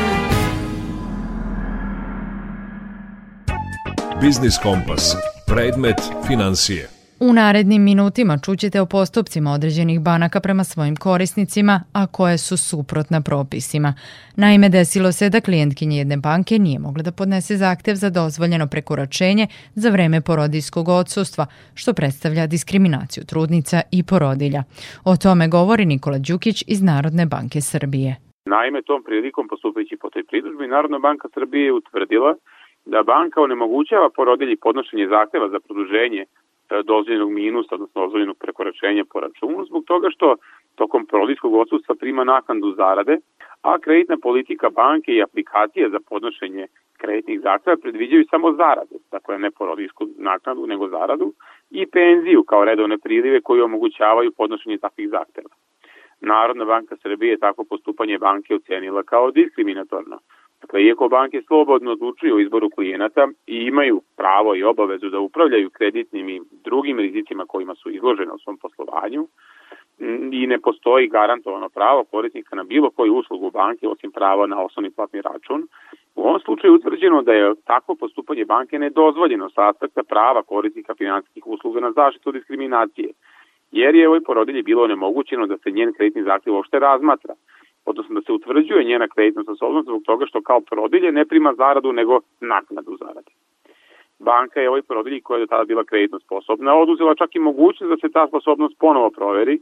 Biznis 4.22 4.58
Kompas. 4.60 5.16
Predmet 5.46 6.12
financije. 6.28 6.97
U 7.20 7.34
narednim 7.34 7.84
minutima 7.84 8.38
čućete 8.46 8.82
o 8.82 8.86
postupcima 8.86 9.52
određenih 9.52 10.00
banaka 10.02 10.40
prema 10.40 10.64
svojim 10.64 10.96
korisnicima, 10.96 11.76
a 11.94 12.08
koje 12.08 12.38
su 12.38 12.58
suprotna 12.58 13.22
propisima. 13.22 13.94
Naime, 14.36 14.70
desilo 14.70 15.12
se 15.12 15.30
da 15.30 15.42
klijentkinje 15.42 15.98
jedne 15.98 16.18
banke 16.18 16.60
nije 16.60 16.80
mogla 16.80 17.04
da 17.04 17.12
podnese 17.12 17.56
zahtev 17.56 17.96
za 17.96 18.10
dozvoljeno 18.10 18.68
prekoračenje 18.74 19.48
za 19.76 19.90
vreme 19.90 20.22
porodijskog 20.22 20.88
odsustva, 20.88 21.46
što 21.74 21.94
predstavlja 21.94 22.48
diskriminaciju 22.48 23.24
trudnica 23.32 23.78
i 23.92 24.04
porodilja. 24.04 24.64
O 25.12 25.14
tome 25.24 25.48
govori 25.48 25.86
Nikola 25.86 26.18
Đukić 26.28 26.64
iz 26.68 26.82
Narodne 26.82 27.26
banke 27.26 27.62
Srbije. 27.62 28.16
Naime, 28.46 28.82
tom 28.82 29.04
prilikom 29.04 29.48
postupajući 29.48 29.98
po 30.02 30.10
toj 30.10 30.24
pritužbi, 30.30 30.68
Narodna 30.68 31.00
banka 31.00 31.28
Srbije 31.34 31.66
je 31.66 31.74
utvrdila 31.74 32.36
da 32.86 33.04
banka 33.04 33.42
onemogućava 33.42 34.10
porodilji 34.16 34.56
podnošenje 34.66 35.08
zahteva 35.16 35.50
za 35.50 35.60
produženje 35.60 36.26
dozvoljenog 36.84 37.32
minusa, 37.32 37.76
odnosno 37.76 38.02
dozvoljenog 38.02 38.38
prekoračenja 38.38 39.04
po 39.14 39.20
računu, 39.20 39.66
zbog 39.66 39.84
toga 39.86 40.08
što 40.12 40.36
tokom 40.76 41.06
porodijskog 41.06 41.54
odsustva 41.54 41.96
prima 41.96 42.24
naknadu 42.24 42.74
zarade, 42.76 43.18
a 43.62 43.80
kreditna 43.80 44.18
politika 44.18 44.70
banke 44.70 45.12
i 45.12 45.24
aplikacije 45.24 45.90
za 45.90 46.00
podnošenje 46.10 46.68
kreditnih 46.98 47.40
zahteva 47.42 47.78
predviđaju 47.78 48.26
samo 48.30 48.54
zaradu, 48.54 48.96
dakle 49.12 49.40
ne 49.40 49.52
porodijsku 49.52 50.08
naknadu, 50.18 50.68
nego 50.68 50.88
zaradu, 50.88 51.34
i 51.72 51.86
penziju 51.86 52.44
kao 52.44 52.66
redovne 52.66 52.98
prilive 52.98 53.42
koji 53.42 53.62
omogućavaju 53.62 54.32
podnošenje 54.32 54.78
takvih 54.78 55.10
zahteva. 55.10 55.50
Narodna 56.22 56.66
banka 56.66 56.96
Srbije 56.96 57.32
je 57.32 57.40
tako 57.40 57.64
postupanje 57.64 58.18
banke 58.18 58.56
ocenila 58.56 59.04
kao 59.04 59.32
diskriminatorno. 59.32 60.20
Dakle, 60.62 60.84
iako 60.84 61.08
banke 61.08 61.42
slobodno 61.48 61.92
odlučuju 61.92 62.36
o 62.36 62.40
izboru 62.40 62.70
klijenata 62.70 63.28
i 63.48 63.56
imaju 63.56 64.02
pravo 64.18 64.56
i 64.56 64.64
obavezu 64.64 65.10
da 65.10 65.20
upravljaju 65.20 65.70
kreditnim 65.70 66.30
i 66.30 66.42
drugim 66.64 67.00
rizicima 67.00 67.46
kojima 67.46 67.76
su 67.76 67.90
izložene 67.90 68.32
u 68.32 68.40
svom 68.40 68.58
poslovanju, 68.58 69.28
i 70.32 70.48
ne 70.48 70.60
postoji 70.60 71.08
garantovano 71.08 71.70
pravo 71.70 72.04
korisnika 72.04 72.56
na 72.56 72.64
bilo 72.64 72.90
koju 72.90 73.16
uslugu 73.16 73.52
banke 73.52 73.88
osim 73.88 74.12
prava 74.12 74.48
na 74.48 74.62
osnovni 74.62 74.92
platni 74.92 75.22
račun. 75.22 75.68
U 76.16 76.22
ovom 76.22 76.40
slučaju 76.40 76.74
je 76.74 76.76
utvrđeno 76.76 77.22
da 77.22 77.34
je 77.34 77.56
takvo 77.66 77.96
postupanje 77.96 78.46
banke 78.46 78.80
nedozvoljeno 78.80 79.50
sa 79.50 79.70
aspekta 79.70 80.04
prava 80.04 80.44
korisnika 80.44 80.96
finansijskih 80.96 81.48
usluga 81.48 81.80
na 81.80 81.92
zaštitu 81.92 82.32
diskriminacije, 82.32 83.10
jer 83.72 83.96
je 83.96 84.08
ovoj 84.08 84.24
porodilji 84.24 84.64
bilo 84.64 84.88
nemogućeno 84.88 85.48
da 85.48 85.58
se 85.58 85.72
njen 85.72 85.94
kreditni 85.94 86.24
zahtjev 86.24 86.56
uopšte 86.56 86.80
razmatra, 86.80 87.34
odnosno 87.90 88.16
da 88.16 88.22
se 88.22 88.32
utvrđuje 88.32 88.84
njena 88.84 89.08
kreditna 89.08 89.44
sposobnost 89.44 89.88
zbog 89.88 90.04
toga 90.06 90.26
što 90.26 90.42
kao 90.42 90.62
porodilje 90.62 91.12
ne 91.12 91.26
prima 91.26 91.54
zaradu 91.54 91.94
nego 91.94 92.20
naknadu 92.40 92.98
zarade. 93.00 93.32
Banka 94.20 94.62
je 94.62 94.70
ovoj 94.70 94.82
porodilji 94.82 95.22
koja 95.22 95.38
je 95.38 95.46
do 95.46 95.48
tada 95.48 95.64
bila 95.64 95.84
kreditno 95.84 96.20
sposobna 96.20 96.76
oduzela 96.76 97.16
čak 97.16 97.36
i 97.36 97.40
mogućnost 97.40 97.90
da 97.90 97.98
se 97.98 98.14
ta 98.14 98.28
sposobnost 98.28 98.76
ponovo 98.80 99.10
proveri, 99.10 99.60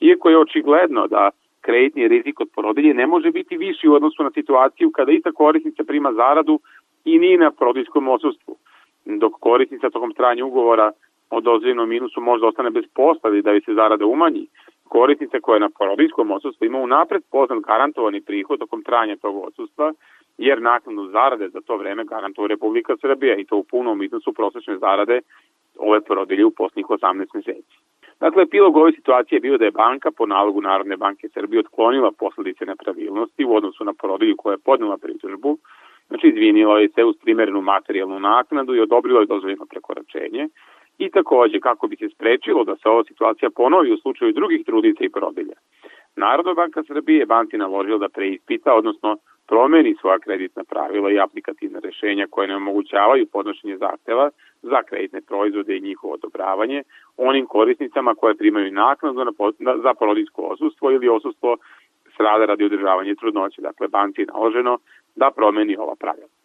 iako 0.00 0.30
je 0.30 0.38
očigledno 0.38 1.06
da 1.06 1.30
kreditni 1.60 2.08
rizik 2.08 2.40
od 2.40 2.48
porodilje 2.54 2.94
ne 2.94 3.06
može 3.06 3.30
biti 3.30 3.56
viši 3.56 3.88
u 3.88 3.94
odnosu 3.94 4.22
na 4.22 4.30
situaciju 4.30 4.90
kada 4.90 5.12
ista 5.12 5.32
korisnica 5.32 5.84
prima 5.84 6.12
zaradu 6.12 6.60
i 7.04 7.18
nije 7.18 7.38
na 7.38 7.50
porodiljskom 7.50 8.08
odsustvu, 8.08 8.56
dok 9.04 9.32
korisnica 9.40 9.90
tokom 9.90 10.12
trajanja 10.12 10.44
ugovora 10.44 10.92
o 11.30 11.40
dozvoljenom 11.40 11.88
minusu 11.88 12.20
možda 12.20 12.46
ostane 12.46 12.70
bez 12.70 12.84
posla 12.94 13.30
da 13.30 13.52
bi 13.52 13.60
se 13.60 13.74
zarada 13.74 14.06
umanji. 14.06 14.46
Korisnica 14.88 15.40
koja 15.40 15.56
je 15.56 15.60
na 15.60 15.70
porodiljskom 15.78 16.30
odsustvu 16.30 16.64
ima 16.66 16.78
unapred 16.78 17.22
poznat 17.30 17.60
garantovani 17.60 18.20
prihod 18.20 18.58
tokom 18.58 18.82
trajanja 18.82 19.16
tog 19.16 19.44
odsustva, 19.44 19.92
jer 20.38 20.62
naknadu 20.62 21.08
zarade 21.10 21.48
za 21.48 21.60
to 21.60 21.76
vreme 21.76 22.04
garantuje 22.04 22.48
Republika 22.48 22.96
Srbija 23.00 23.36
i 23.36 23.44
to 23.44 23.56
u 23.56 23.64
punom 23.64 24.02
iznosu 24.02 24.32
prosečne 24.32 24.78
zarade 24.78 25.20
ove 25.78 26.00
porodilje 26.00 26.44
u 26.44 26.50
posljednjih 26.50 26.86
18 26.86 27.26
meseci. 27.34 27.76
Dakle, 28.20 28.42
epilog 28.42 28.76
ove 28.76 28.92
situacije 28.92 29.36
je 29.36 29.40
bio 29.40 29.58
da 29.58 29.64
je 29.64 29.70
banka 29.70 30.10
po 30.10 30.26
nalogu 30.26 30.60
Narodne 30.60 30.96
banke 30.96 31.28
Srbije 31.28 31.60
otklonila 31.60 32.12
posledice 32.18 32.66
nepravilnosti 32.66 33.44
u 33.44 33.54
odnosu 33.54 33.84
na 33.84 33.92
porodilju 33.92 34.36
koja 34.36 34.52
je 34.52 34.64
podnela 34.64 34.96
pritužbu, 34.96 35.58
znači 36.08 36.28
izvinila 36.28 36.78
je 36.78 36.88
se 36.88 37.04
uz 37.04 37.16
primerenu 37.22 37.60
materijalnu 37.60 38.20
naknadu 38.20 38.74
i 38.74 38.80
odobrila 38.80 39.20
je 39.20 39.26
dozvoljeno 39.26 39.66
prekoračenje 39.66 40.48
i 40.98 41.10
takođe 41.10 41.60
kako 41.60 41.86
bi 41.88 41.96
se 41.96 42.08
sprečilo 42.08 42.64
da 42.64 42.76
se 42.76 42.88
ova 42.88 43.04
situacija 43.04 43.50
ponovi 43.50 43.92
u 43.92 43.96
slučaju 43.96 44.32
drugih 44.32 44.64
trudnica 44.66 45.04
i 45.04 45.08
porodilja. 45.08 45.56
Narodna 46.16 46.54
banka 46.54 46.82
Srbije 46.82 47.18
je 47.18 47.26
banci 47.26 47.56
naložila 47.56 47.98
da 47.98 48.08
preispita, 48.08 48.74
odnosno 48.74 49.16
promeni 49.48 49.96
svoja 50.00 50.18
kreditna 50.18 50.64
pravila 50.64 51.10
i 51.10 51.20
aplikativne 51.20 51.80
rešenja 51.80 52.26
koje 52.30 52.48
ne 52.48 52.56
omogućavaju 52.56 53.26
podnošenje 53.26 53.76
zahteva 53.76 54.30
za 54.62 54.82
kreditne 54.82 55.20
proizvode 55.20 55.76
i 55.76 55.80
njihovo 55.80 56.14
odobravanje 56.14 56.82
onim 57.16 57.46
korisnicama 57.46 58.14
koje 58.14 58.34
primaju 58.34 58.72
naknadu 58.72 59.24
na, 59.24 59.32
na, 59.58 59.76
za 59.78 59.94
porodijsko 59.94 60.42
osustvo 60.42 60.90
ili 60.90 61.08
osustvo 61.08 61.56
s 62.16 62.20
rada 62.20 62.44
radi 62.44 62.64
održavanja 62.64 63.14
trudnoće. 63.14 63.62
Dakle, 63.62 63.88
banci 63.88 64.20
je 64.20 64.26
naloženo 64.26 64.78
da 65.16 65.30
promeni 65.30 65.76
ova 65.76 65.94
pravila. 65.94 66.35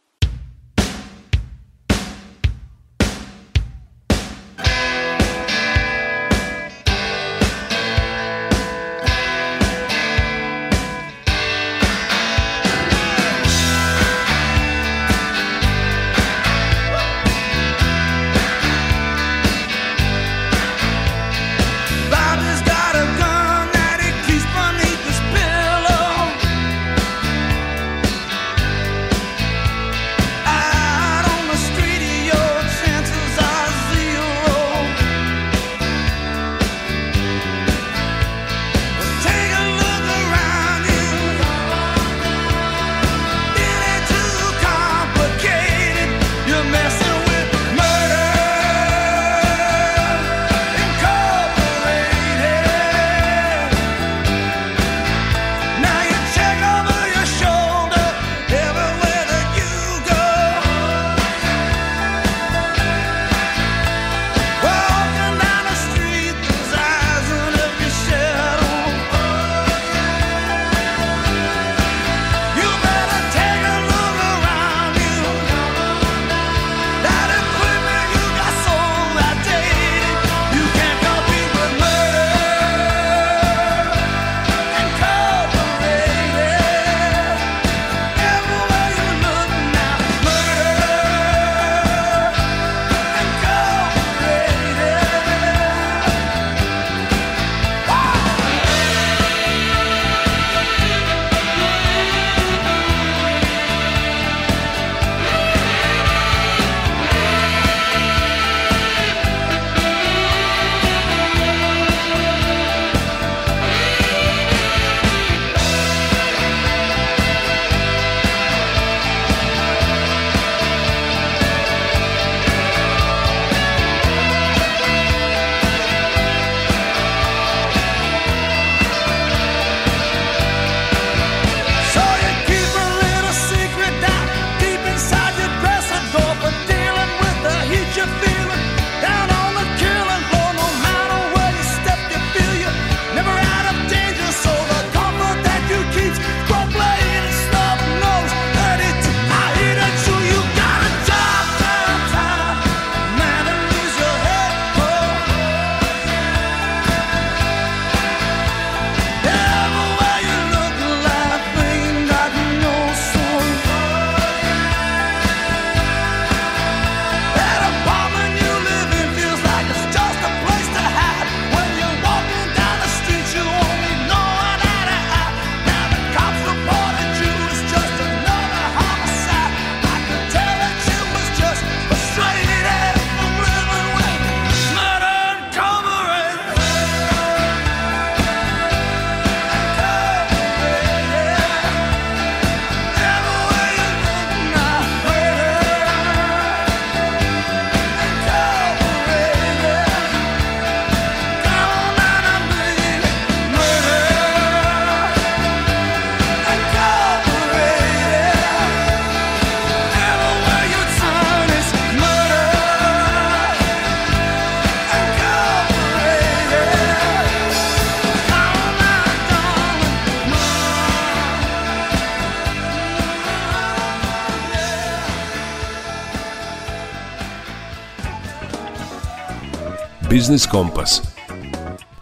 Biznis 230.12 230.46
Kompas. 230.46 231.02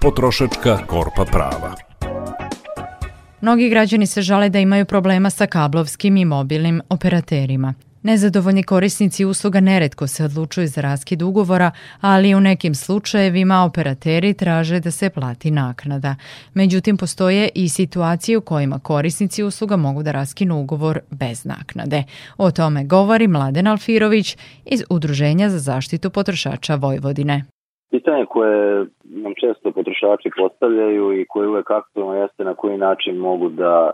Potrošačka 0.02 0.78
korpa 0.88 1.26
prava. 1.26 1.76
Mnogi 3.42 3.70
građani 3.70 4.08
se 4.08 4.22
žale 4.22 4.50
da 4.50 4.60
imaju 4.60 4.86
problema 4.86 5.30
sa 5.30 5.48
kablovskim 5.48 6.18
i 6.18 6.26
mobilnim 6.26 6.82
operaterima. 6.90 7.74
Nezadovoljni 8.04 8.64
korisnici 8.64 9.26
usluga 9.26 9.60
neretko 9.60 10.08
se 10.08 10.26
odlučuju 10.26 10.68
za 10.68 10.82
raskid 10.82 11.22
ugovora, 11.22 11.72
ali 12.02 12.36
u 12.36 12.40
nekim 12.40 12.76
slučajevima 12.76 13.64
operateri 13.64 14.34
traže 14.34 14.80
da 14.80 14.92
se 14.92 15.10
plati 15.10 15.52
naknada. 15.52 16.16
Međutim, 16.54 16.98
postoje 16.98 17.50
i 17.56 17.70
situacije 17.70 18.38
u 18.38 18.42
kojima 18.42 18.80
korisnici 18.80 19.44
usluga 19.44 19.78
mogu 19.78 20.04
da 20.04 20.12
raskinu 20.12 20.62
ugovor 20.62 21.00
bez 21.12 21.46
naknade. 21.46 22.04
O 22.38 22.52
tome 22.52 22.84
govori 22.84 23.28
Mladen 23.28 23.68
Alfirović 23.68 24.38
iz 24.66 24.84
Udruženja 24.90 25.50
za 25.50 25.60
zaštitu 25.60 26.10
potrošača 26.10 26.76
Vojvodine. 26.76 27.46
Pitanje 27.92 28.26
koje 28.26 28.86
nam 29.04 29.34
često 29.40 29.72
potrošači 29.72 30.30
postavljaju 30.38 31.22
i 31.22 31.26
koje 31.26 31.48
uvek 31.48 31.72
aktualno 31.72 32.22
jeste 32.22 32.44
na 32.44 32.54
koji 32.54 32.78
način 32.78 33.18
mogu 33.18 33.50
da 33.50 33.92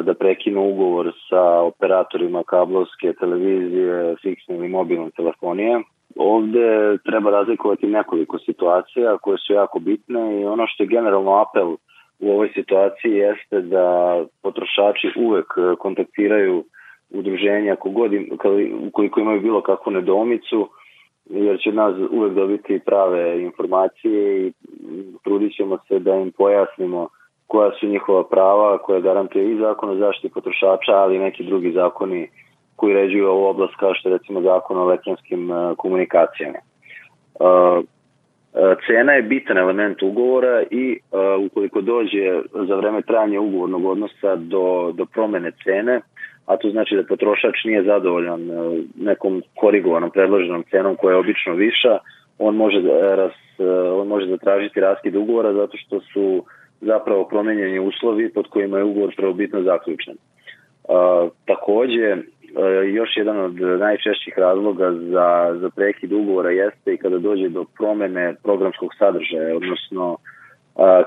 da 0.00 0.14
prekinu 0.14 0.68
ugovor 0.68 1.12
sa 1.28 1.60
operatorima 1.60 2.42
kablovske 2.42 3.12
televizije, 3.20 4.16
fiksne 4.22 4.56
ili 4.56 4.68
mobilne 4.68 5.10
telefonije. 5.16 5.80
Ovde 6.16 6.98
treba 7.04 7.30
razlikovati 7.30 7.86
nekoliko 7.86 8.38
situacija 8.38 9.18
koje 9.18 9.38
su 9.38 9.52
jako 9.52 9.78
bitne 9.78 10.40
i 10.40 10.44
ono 10.44 10.66
što 10.66 10.82
je 10.82 10.86
generalno 10.86 11.32
apel 11.32 11.76
u 12.20 12.30
ovoj 12.30 12.50
situaciji 12.54 13.12
jeste 13.12 13.60
da 13.60 14.18
potrošači 14.42 15.12
uvek 15.16 15.46
kontaktiraju 15.78 16.64
udruženja 17.10 17.76
kogod 17.76 18.12
im, 18.12 18.28
ukoliko 18.86 19.20
imaju 19.20 19.40
bilo 19.40 19.60
kakvu 19.60 19.92
nedomicu, 19.92 20.68
jer 21.24 21.58
će 21.60 21.72
nas 21.72 21.94
uvek 22.10 22.32
dobiti 22.32 22.80
prave 22.86 23.42
informacije 23.42 24.46
i 24.46 24.52
trudit 25.24 25.56
ćemo 25.56 25.78
se 25.88 25.98
da 25.98 26.14
im 26.14 26.32
pojasnimo 26.32 27.08
koja 27.46 27.70
su 27.80 27.86
njihova 27.86 28.24
prava 28.24 28.78
koje 28.78 29.02
garantuje 29.02 29.52
i 29.52 29.58
zakon 29.58 29.90
o 29.90 29.94
zaštiti 29.94 30.34
potrošača, 30.34 30.92
ali 30.92 31.16
i 31.16 31.18
neki 31.18 31.44
drugi 31.44 31.72
zakoni 31.72 32.28
koji 32.76 32.94
ređuju 32.94 33.28
ovu 33.28 33.44
oblast 33.44 33.74
kao 33.80 33.94
što 33.94 34.08
je 34.08 34.18
recimo 34.18 34.42
zakon 34.42 34.78
o 34.78 34.82
elektronskim 34.82 35.50
e, 35.50 35.74
komunikacijama. 35.76 36.58
E, 36.58 36.64
e, 38.54 38.74
cena 38.86 39.12
je 39.12 39.22
bitan 39.22 39.58
element 39.58 40.02
ugovora 40.02 40.62
i 40.70 40.98
ukoliko 41.46 41.80
dođe 41.80 42.40
za 42.52 42.74
vreme 42.76 43.02
trajanja 43.02 43.40
ugovornog 43.40 43.84
odnosa 43.84 44.36
do, 44.36 44.92
do 44.94 45.06
promene 45.14 45.52
cene, 45.64 46.00
a 46.52 46.56
to 46.56 46.70
znači 46.70 46.96
da 46.96 47.02
potrošač 47.02 47.64
nije 47.64 47.82
zadovoljan 47.82 48.40
nekom 48.96 49.42
korigovanom 49.56 50.10
predloženom 50.10 50.64
cenom 50.70 50.96
koja 50.96 51.12
je 51.12 51.18
obično 51.18 51.54
viša, 51.54 51.98
on 52.38 52.56
može, 52.56 52.80
da, 52.82 53.14
raz, 53.14 53.30
on 54.00 54.08
može 54.08 54.26
zatražiti 54.26 54.80
raskid 54.80 55.16
ugovora 55.16 55.52
zato 55.52 55.76
što 55.76 56.00
su 56.00 56.44
zapravo 56.80 57.24
promenjeni 57.24 57.78
uslovi 57.78 58.32
pod 58.32 58.48
kojima 58.48 58.78
je 58.78 58.84
ugovor 58.84 59.14
prvobitno 59.16 59.62
zaključen. 59.62 60.14
A, 60.88 61.28
takođe, 61.46 62.16
još 62.92 63.16
jedan 63.16 63.40
od 63.40 63.54
najčešćih 63.54 64.34
razloga 64.36 64.92
za, 64.92 65.56
za 65.60 65.70
prekid 65.70 66.12
ugovora 66.12 66.50
jeste 66.50 66.94
i 66.94 66.96
kada 66.96 67.18
dođe 67.18 67.48
do 67.48 67.64
promene 67.78 68.34
programskog 68.42 68.90
sadržaja, 68.98 69.56
odnosno 69.56 70.16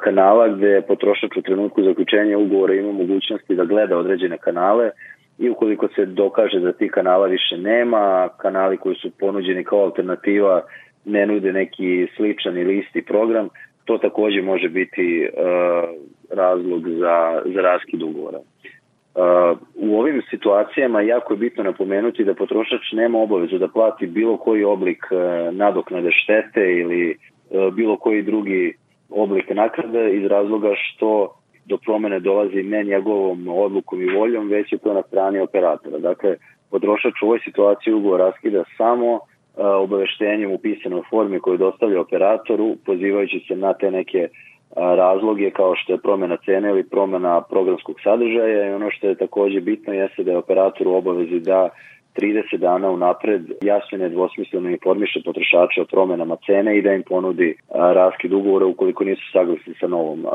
kanala 0.03 0.47
gde 0.47 0.81
potrošač 0.87 1.37
u 1.37 1.41
trenutku 1.41 1.83
zaključenja 1.83 2.37
ugovora 2.37 2.73
ima 2.73 2.91
mogućnosti 2.91 3.55
da 3.55 3.65
gleda 3.65 3.97
određene 3.97 4.37
kanale 4.37 4.89
i 5.38 5.49
ukoliko 5.49 5.88
se 5.88 6.05
dokaže 6.05 6.59
da 6.59 6.71
ti 6.71 6.89
kanala 6.89 7.27
više 7.27 7.57
nema, 7.57 8.29
kanali 8.38 8.77
koji 8.77 8.95
su 8.95 9.11
ponuđeni 9.19 9.63
kao 9.63 9.79
alternativa 9.79 10.61
ne 11.05 11.25
nude 11.25 11.53
neki 11.53 12.07
sličan 12.15 12.57
ili 12.57 12.79
isti 12.79 13.01
program, 13.01 13.49
to 13.86 13.97
takođe 13.97 14.41
može 14.41 14.69
biti 14.69 15.29
uh, 15.33 15.89
razlog 16.38 16.89
za, 16.89 17.41
za 17.45 17.61
raskid 17.61 18.03
ugovora. 18.03 18.38
Uh, 18.38 19.57
u 19.75 19.99
ovim 19.99 20.21
situacijama 20.29 21.01
jako 21.01 21.33
je 21.33 21.38
bitno 21.38 21.63
napomenuti 21.63 22.23
da 22.23 22.33
potrošač 22.33 22.91
nema 22.93 23.19
obavezu 23.19 23.57
da 23.57 23.67
plati 23.67 24.07
bilo 24.07 24.38
koji 24.38 24.63
oblik 24.63 25.05
uh, 25.11 25.55
nadoknade 25.55 26.09
štete 26.11 26.73
ili 26.73 27.17
uh, 27.49 27.73
bilo 27.73 27.97
koji 27.97 28.21
drugi 28.21 28.73
oblik 29.09 29.49
naknade 29.49 30.13
iz 30.13 30.25
razloga 30.25 30.69
što 30.75 31.36
do 31.66 31.78
promene 31.78 32.20
dolazi 32.20 32.63
ne 32.63 32.84
njegovom 32.84 33.47
odlukom 33.47 34.01
i 34.01 34.11
voljom, 34.18 34.47
već 34.47 34.72
je 34.72 34.78
to 34.78 34.93
na 34.93 35.01
strani 35.01 35.39
operatora. 35.39 35.97
Dakle, 35.97 36.36
potrošač 36.72 37.13
u 37.22 37.26
ovoj 37.26 37.39
situaciji 37.39 37.93
ugovor 37.93 38.20
raskida 38.20 38.63
samo 38.78 39.20
obaveštenjem 39.57 40.51
u 40.51 40.57
pisanoj 40.57 41.01
formi 41.09 41.39
koju 41.39 41.57
dostavlja 41.57 42.01
operatoru, 42.01 42.76
pozivajući 42.86 43.45
se 43.47 43.55
na 43.55 43.74
te 43.74 43.91
neke 43.91 44.28
razloge 44.76 45.51
kao 45.51 45.76
što 45.76 45.93
je 45.93 46.01
promena 46.01 46.38
cene 46.45 46.70
ili 46.70 46.89
promena 46.89 47.41
programskog 47.41 47.95
sadržaja 48.03 48.70
i 48.70 48.74
ono 48.74 48.91
što 48.91 49.07
je 49.07 49.16
takođe 49.16 49.61
bitno 49.61 49.93
jeste 49.93 50.24
da 50.24 50.32
je 50.32 50.38
operator 50.38 50.88
u 50.88 50.95
obavezi 50.95 51.39
da 51.39 51.70
30 52.16 52.57
dana 52.57 52.89
unapred 52.89 53.41
jasno 53.61 53.97
i 53.97 54.01
nedvosmisleno 54.01 54.70
informiše 54.70 55.20
potrošača 55.26 55.82
o 55.82 55.86
promenama 55.86 56.38
cene 56.45 56.78
i 56.78 56.82
da 56.82 56.93
im 56.93 57.03
ponudi 57.03 57.57
raskid 57.70 58.34
ugovora 58.34 58.66
ukoliko 58.66 59.03
nisu 59.03 59.32
saglasni 59.34 59.74
sa 59.80 59.88
novom 59.88 60.26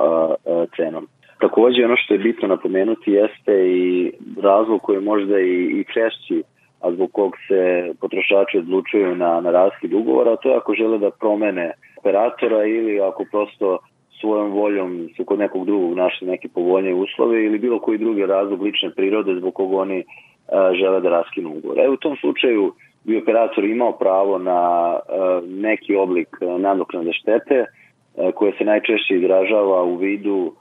cenom. 0.76 1.07
Takođe 1.41 1.84
ono 1.84 1.97
što 1.97 2.14
je 2.14 2.18
bitno 2.18 2.49
napomenuti 2.49 3.12
jeste 3.12 3.55
i 3.68 4.12
razlog 4.43 4.82
koji 4.82 4.97
je 4.97 5.01
možda 5.01 5.41
i, 5.41 5.55
i 5.80 5.84
češći 5.95 6.43
a 6.80 6.93
zbog 6.93 7.12
kog 7.12 7.32
se 7.49 7.93
potrošači 8.01 8.59
odlučuju 8.59 9.14
na, 9.14 9.41
na 9.41 9.51
raskid 9.51 9.93
ugovora, 9.95 10.36
to 10.36 10.49
je 10.49 10.57
ako 10.57 10.74
žele 10.74 10.99
da 10.99 11.11
promene 11.11 11.72
operatora 11.99 12.64
ili 12.64 13.01
ako 13.01 13.24
prosto 13.30 13.78
svojom 14.20 14.51
voljom 14.51 15.09
su 15.16 15.24
kod 15.24 15.38
nekog 15.38 15.66
drugog 15.66 15.97
našli 15.97 16.28
neke 16.28 16.49
povoljnije 16.49 16.95
uslove 16.95 17.45
ili 17.45 17.59
bilo 17.59 17.78
koji 17.78 17.99
drugi 17.99 18.26
razlog 18.26 18.62
lične 18.62 18.91
prirode 18.91 19.34
zbog 19.34 19.55
kog 19.55 19.72
oni 19.72 20.05
a, 20.53 20.72
žele 20.74 21.01
da 21.01 21.09
raskinu 21.09 21.51
ugovor. 21.57 21.78
E, 21.78 21.88
u 21.88 21.97
tom 21.97 22.16
slučaju 22.16 22.72
bi 23.05 23.18
operator 23.18 23.64
imao 23.64 23.93
pravo 23.93 24.38
na 24.38 24.61
a, 24.61 25.01
neki 25.47 25.97
oblik 25.97 26.28
nadoknade 26.59 27.12
štete 27.12 27.64
a, 27.64 28.32
koje 28.32 28.53
se 28.59 28.64
najčešće 28.64 29.14
izražava 29.14 29.82
u 29.82 29.97
vidu 29.97 30.53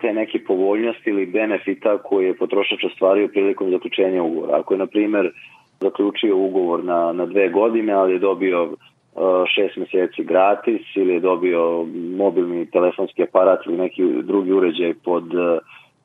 te 0.00 0.12
neke 0.12 0.38
povoljnosti 0.46 1.10
ili 1.10 1.26
benefita 1.26 1.98
koje 1.98 2.26
je 2.26 2.36
potrošač 2.36 2.84
ostvario 2.84 3.28
prilikom 3.28 3.70
zaključenja 3.70 4.22
ugovora. 4.22 4.58
Ako 4.58 4.74
je, 4.74 4.78
na 4.78 4.86
primer, 4.86 5.30
zaključio 5.80 6.36
ugovor 6.36 6.84
na, 6.84 7.12
na 7.12 7.26
dve 7.26 7.48
godine, 7.48 7.92
ali 7.92 8.12
je 8.12 8.18
dobio 8.18 8.68
šest 9.54 9.76
meseci 9.76 10.24
gratis 10.24 10.82
ili 10.96 11.14
je 11.14 11.20
dobio 11.20 11.86
mobilni 12.16 12.70
telefonski 12.70 13.22
aparat 13.22 13.66
ili 13.66 13.76
neki 13.76 14.02
drugi 14.22 14.52
uređaj 14.52 14.94
pod 15.04 15.24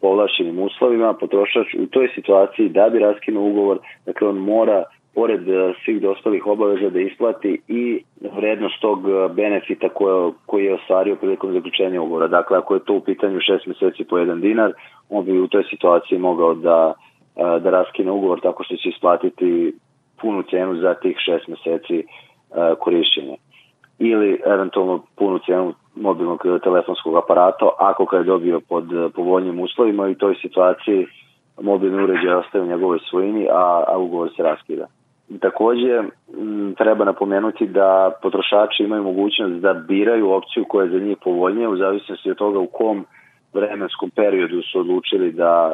povlašenim 0.01 0.59
uslovima, 0.59 1.13
potrošač 1.13 1.73
u 1.79 1.85
toj 1.85 2.07
situaciji 2.15 2.69
da 2.69 2.89
bi 2.89 2.99
raskinuo 2.99 3.49
ugovor, 3.49 3.79
dakle 4.05 4.27
on 4.27 4.37
mora 4.37 4.83
pored 5.17 5.49
e, 5.49 5.73
svih 5.83 6.01
dostalih 6.01 6.45
obaveza 6.47 6.89
da 6.89 6.99
isplati 6.99 7.61
i 7.67 8.03
vrednost 8.35 8.81
tog 8.81 9.09
e, 9.09 9.29
benefita 9.33 9.89
koje, 9.89 10.31
koji 10.45 10.65
je 10.65 10.73
ostvario 10.73 11.15
prilikom 11.15 11.53
zaključenja 11.53 12.01
ugovora. 12.01 12.27
Dakle, 12.27 12.57
ako 12.57 12.73
je 12.73 12.85
to 12.85 12.93
u 12.93 13.01
pitanju 13.01 13.39
6 13.39 13.67
meseci 13.67 14.03
po 14.03 14.17
1 14.17 14.41
dinar, 14.41 14.73
on 15.09 15.25
bi 15.25 15.39
u 15.39 15.47
toj 15.47 15.63
situaciji 15.69 16.19
mogao 16.19 16.53
da, 16.53 16.93
e, 17.35 17.59
da 17.59 17.69
raskine 17.69 18.11
ugovor 18.11 18.39
tako 18.41 18.63
što 18.63 18.75
će 18.75 18.89
isplatiti 18.89 19.73
punu 20.21 20.43
cenu 20.49 20.75
za 20.75 20.93
tih 20.93 21.17
6 21.27 21.49
meseci 21.49 22.03
korišćenja. 22.79 23.35
Ili 23.99 24.41
eventualno 24.45 25.03
punu 25.15 25.39
cenu 25.45 25.73
mobilnog 25.95 26.43
telefonskog 26.63 27.15
aparata, 27.15 27.69
ako 27.79 28.05
ga 28.05 28.17
je 28.17 28.23
dobio 28.23 28.59
pod 28.69 28.85
povoljnim 29.15 29.59
uslovima 29.59 30.07
i 30.07 30.11
u 30.11 30.15
toj 30.15 30.35
situaciji 30.41 31.05
mobilni 31.61 32.03
uređaj 32.03 32.33
ostaje 32.33 32.63
u 32.63 32.67
njegovoj 32.67 32.99
svojini, 33.09 33.47
a, 33.51 33.83
a 33.87 33.97
ugovor 33.97 34.29
se 34.35 34.43
raskida. 34.43 34.87
Takođe, 35.39 36.03
treba 36.77 37.05
napomenuti 37.05 37.67
da 37.67 38.11
potrošači 38.21 38.83
imaju 38.83 39.03
mogućnost 39.03 39.61
da 39.61 39.73
biraju 39.73 40.31
opciju 40.31 40.65
koja 40.69 40.83
je 40.83 40.91
za 40.91 41.05
njih 41.05 41.17
povoljnija 41.23 41.69
u 41.69 41.77
zavisnosti 41.77 42.31
od 42.31 42.37
toga 42.37 42.59
u 42.59 42.67
kom 42.67 43.05
vremenskom 43.53 44.09
periodu 44.09 44.61
su 44.61 44.79
odlučili 44.79 45.31
da, 45.31 45.73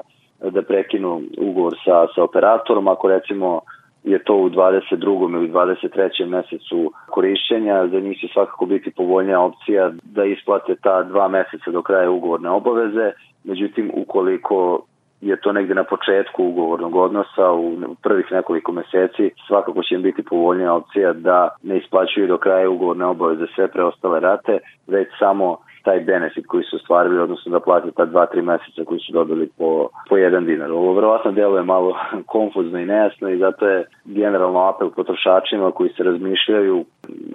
da 0.52 0.62
prekinu 0.62 1.22
ugovor 1.38 1.74
sa, 1.86 2.08
sa 2.16 2.24
operatorom. 2.24 2.88
Ako 2.88 3.08
recimo 3.08 3.62
je 4.04 4.24
to 4.24 4.36
u 4.36 4.50
22. 4.50 5.34
ili 5.36 5.52
23. 5.52 6.26
mesecu 6.26 6.92
korišćenja, 7.10 7.88
za 7.88 8.00
njih 8.00 8.18
će 8.18 8.28
svakako 8.34 8.66
biti 8.66 8.92
povoljnija 8.92 9.40
opcija 9.42 9.92
da 10.04 10.26
isplate 10.26 10.76
ta 10.76 11.04
dva 11.04 11.28
meseca 11.28 11.72
do 11.72 11.82
kraja 11.82 12.12
ugovorne 12.12 12.50
obaveze. 12.50 13.12
Međutim, 13.44 13.92
ukoliko 13.94 14.86
je 15.24 15.36
to 15.36 15.52
negde 15.52 15.74
na 15.74 15.84
početku 15.84 16.44
ugovornog 16.44 16.96
odnosa 16.96 17.52
u 17.52 17.78
prvih 18.04 18.32
nekoliko 18.32 18.72
meseci 18.72 19.32
svakako 19.48 19.84
će 19.84 19.96
im 19.96 20.02
biti 20.02 20.24
povoljnija 20.24 20.74
opcija 20.74 21.14
da 21.14 21.50
ne 21.64 21.78
isplaćuju 21.78 22.28
do 22.28 22.38
kraja 22.38 22.70
ugovorne 22.70 23.06
obaveze 23.06 23.46
sve 23.56 23.68
preostale 23.68 24.20
rate, 24.20 24.60
već 24.88 25.08
samo 25.20 25.58
taj 25.84 26.00
benefit 26.00 26.46
koji 26.48 26.64
su 26.64 26.76
ostvarili, 26.76 27.20
odnosno 27.20 27.52
da 27.52 27.60
plate 27.60 27.92
ta 27.92 28.06
dva, 28.06 28.26
tri 28.26 28.42
meseca 28.42 28.84
koji 28.86 29.00
su 29.00 29.14
dobili 29.14 29.50
po, 29.58 29.90
po 30.10 30.18
jedan 30.18 30.46
dinar. 30.46 30.72
Ovo 30.72 30.94
verovatno 30.94 31.32
delo 31.32 31.58
je 31.58 31.64
malo 31.64 31.96
konfuzno 32.36 32.80
i 32.80 32.86
nejasno 32.86 33.30
i 33.30 33.38
zato 33.38 33.68
je 33.68 33.86
generalno 34.06 34.60
apel 34.60 34.90
potrošačima 34.90 35.72
koji 35.72 35.90
se 35.90 36.04
razmišljaju 36.04 36.86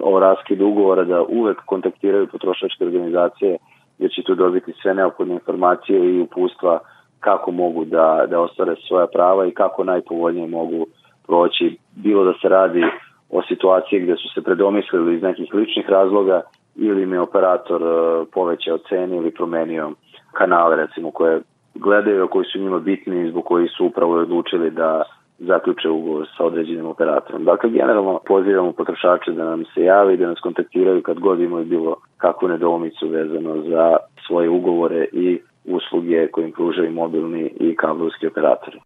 o 0.01 0.19
raskidu 0.19 0.65
ugovora 0.65 1.03
da 1.03 1.21
uvek 1.21 1.57
kontaktiraju 1.65 2.27
potrošačke 2.27 2.85
organizacije 2.85 3.57
jer 3.99 4.11
će 4.11 4.23
tu 4.23 4.35
dobiti 4.35 4.73
sve 4.81 4.93
neophodne 4.93 5.33
informacije 5.33 6.15
i 6.15 6.21
upustva 6.21 6.79
kako 7.19 7.51
mogu 7.51 7.85
da, 7.85 8.25
da 8.29 8.39
ostvare 8.39 8.75
svoja 8.87 9.07
prava 9.07 9.45
i 9.45 9.51
kako 9.51 9.83
najpovoljnije 9.83 10.47
mogu 10.47 10.85
proći, 11.27 11.77
bilo 11.95 12.23
da 12.23 12.33
se 12.41 12.49
radi 12.49 12.83
o 13.29 13.41
situaciji 13.41 13.99
gde 13.99 14.15
su 14.15 14.29
se 14.33 14.41
predomislili 14.41 15.15
iz 15.15 15.21
nekih 15.21 15.53
ličnih 15.53 15.89
razloga 15.89 16.41
ili 16.75 17.11
je 17.11 17.21
operator 17.21 17.83
uh, 17.83 18.27
povećao 18.33 18.77
cenu 18.77 19.15
ili 19.15 19.31
promenio 19.31 19.91
kanale 20.33 20.75
recimo 20.75 21.11
koje 21.11 21.41
gledaju, 21.75 22.27
koji 22.27 22.45
su 22.45 22.59
njima 22.59 22.79
bitni 22.79 23.25
i 23.25 23.29
zbog 23.29 23.45
koji 23.45 23.67
su 23.67 23.85
upravo 23.85 24.13
odlučili 24.13 24.71
da 24.71 25.03
zaključe 25.39 25.89
ugovor 25.89 26.27
sa 26.37 26.45
određenim 26.45 26.85
operatorom. 26.85 27.43
Dakle, 27.45 27.69
generalno 27.69 28.19
pozivamo 28.27 28.71
potrošače 28.71 29.31
da 29.31 29.45
nam 29.45 29.63
se 29.73 29.81
javi, 29.81 30.17
da 30.17 30.27
nas 30.27 30.39
kontaktiraju 30.39 31.01
kad 31.01 31.19
god 31.19 31.39
imaju 31.39 31.65
bilo 31.65 31.95
kakvu 32.17 32.47
nedoumicu 32.47 33.07
vezano 33.07 33.61
za 33.61 33.97
svoje 34.27 34.49
ugovore 34.49 35.05
i 35.11 35.39
usluge 35.69 36.27
koje 36.31 36.45
im 36.45 36.51
pružaju 36.51 36.91
mobilni 36.91 37.51
i 37.59 37.75
kablovski 37.75 38.27
operatori. 38.27 38.79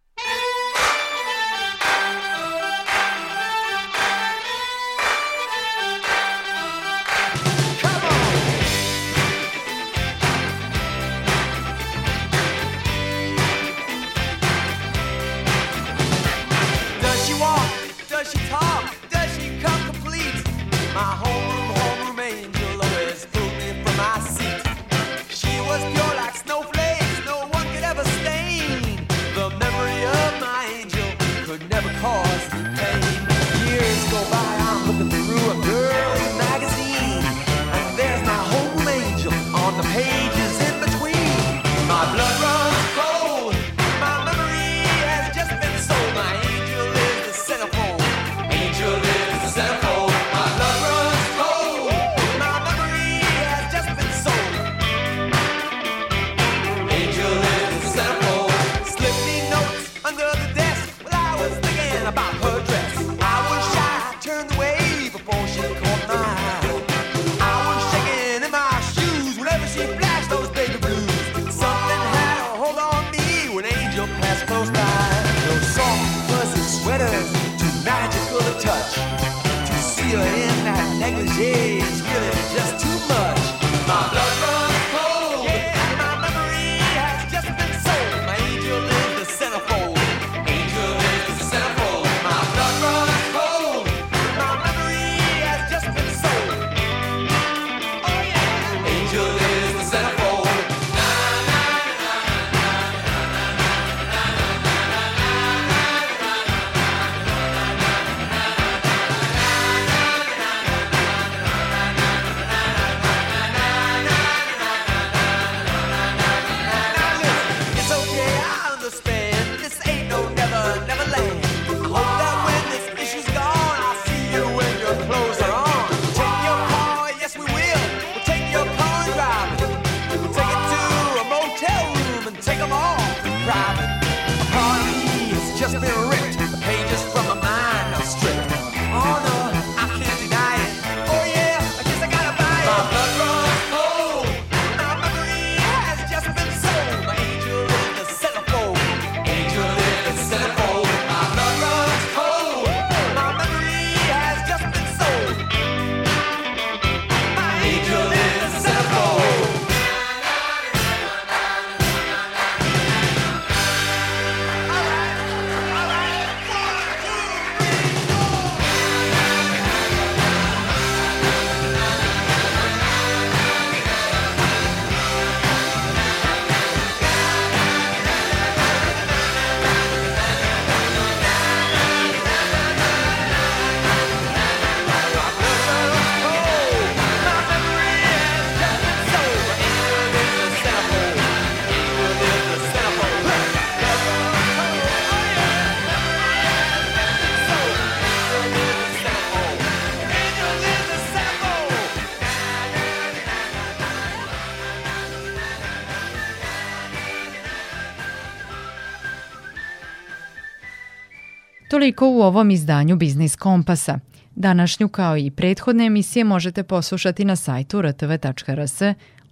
Toliko 211.84 212.08
u 212.08 212.20
ovom 212.22 212.50
izdanju 212.50 212.96
Biznis 212.96 213.36
Kompasa. 213.36 213.98
Današnju 214.34 214.88
kao 214.88 215.16
i 215.16 215.30
prethodne 215.30 215.86
emisije 215.86 216.24
možete 216.24 216.62
poslušati 216.62 217.24
na 217.24 217.36
sajtu 217.36 217.82
rtv.rs, 217.82 218.82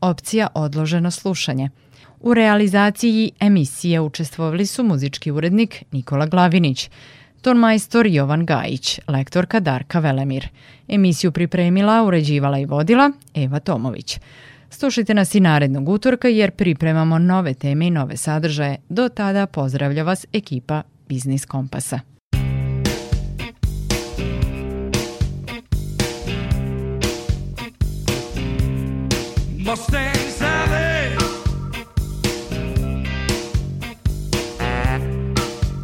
opcija 0.01 0.49
odloženo 0.55 1.11
slušanje. 1.11 1.71
U 2.21 2.35
realizaciji 2.35 3.33
emisije 3.41 4.01
učestvovali 4.01 4.67
su 4.67 4.85
muzički 4.85 5.31
urednik 5.31 5.85
Nikola 5.93 6.27
Glavinić, 6.27 6.91
tonmajstor 7.43 8.07
Jovan 8.07 8.47
Gajić, 8.47 9.01
lektorka 9.09 9.61
Darka 9.61 9.99
Velemir. 9.99 10.49
Emisiju 10.89 11.33
pripremila, 11.33 12.05
uređivala 12.05 12.59
i 12.59 12.67
vodila 12.67 13.11
Eva 13.35 13.61
Tomović. 13.61 14.19
Slušajte 14.71 15.15
nas 15.15 15.35
i 15.35 15.41
narednog 15.41 15.89
utorka 15.89 16.29
jer 16.29 16.51
pripremamo 16.51 17.19
nove 17.19 17.55
teme 17.55 17.87
i 17.87 17.91
nove 17.91 18.17
sadržaje. 18.17 18.77
Do 18.89 19.09
tada 19.09 19.47
pozdravlja 19.47 20.03
vas 20.03 20.27
ekipa 20.33 20.83
Biznis 21.09 21.47
Kompasa. 21.47 22.01
Mustang 29.65 30.15
Sally. 30.29 31.17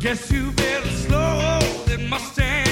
Guess 0.01 0.33
you 0.33 0.51
better 0.53 0.89
slow 0.89 1.61
that 1.87 2.01
Mustang 2.11 2.68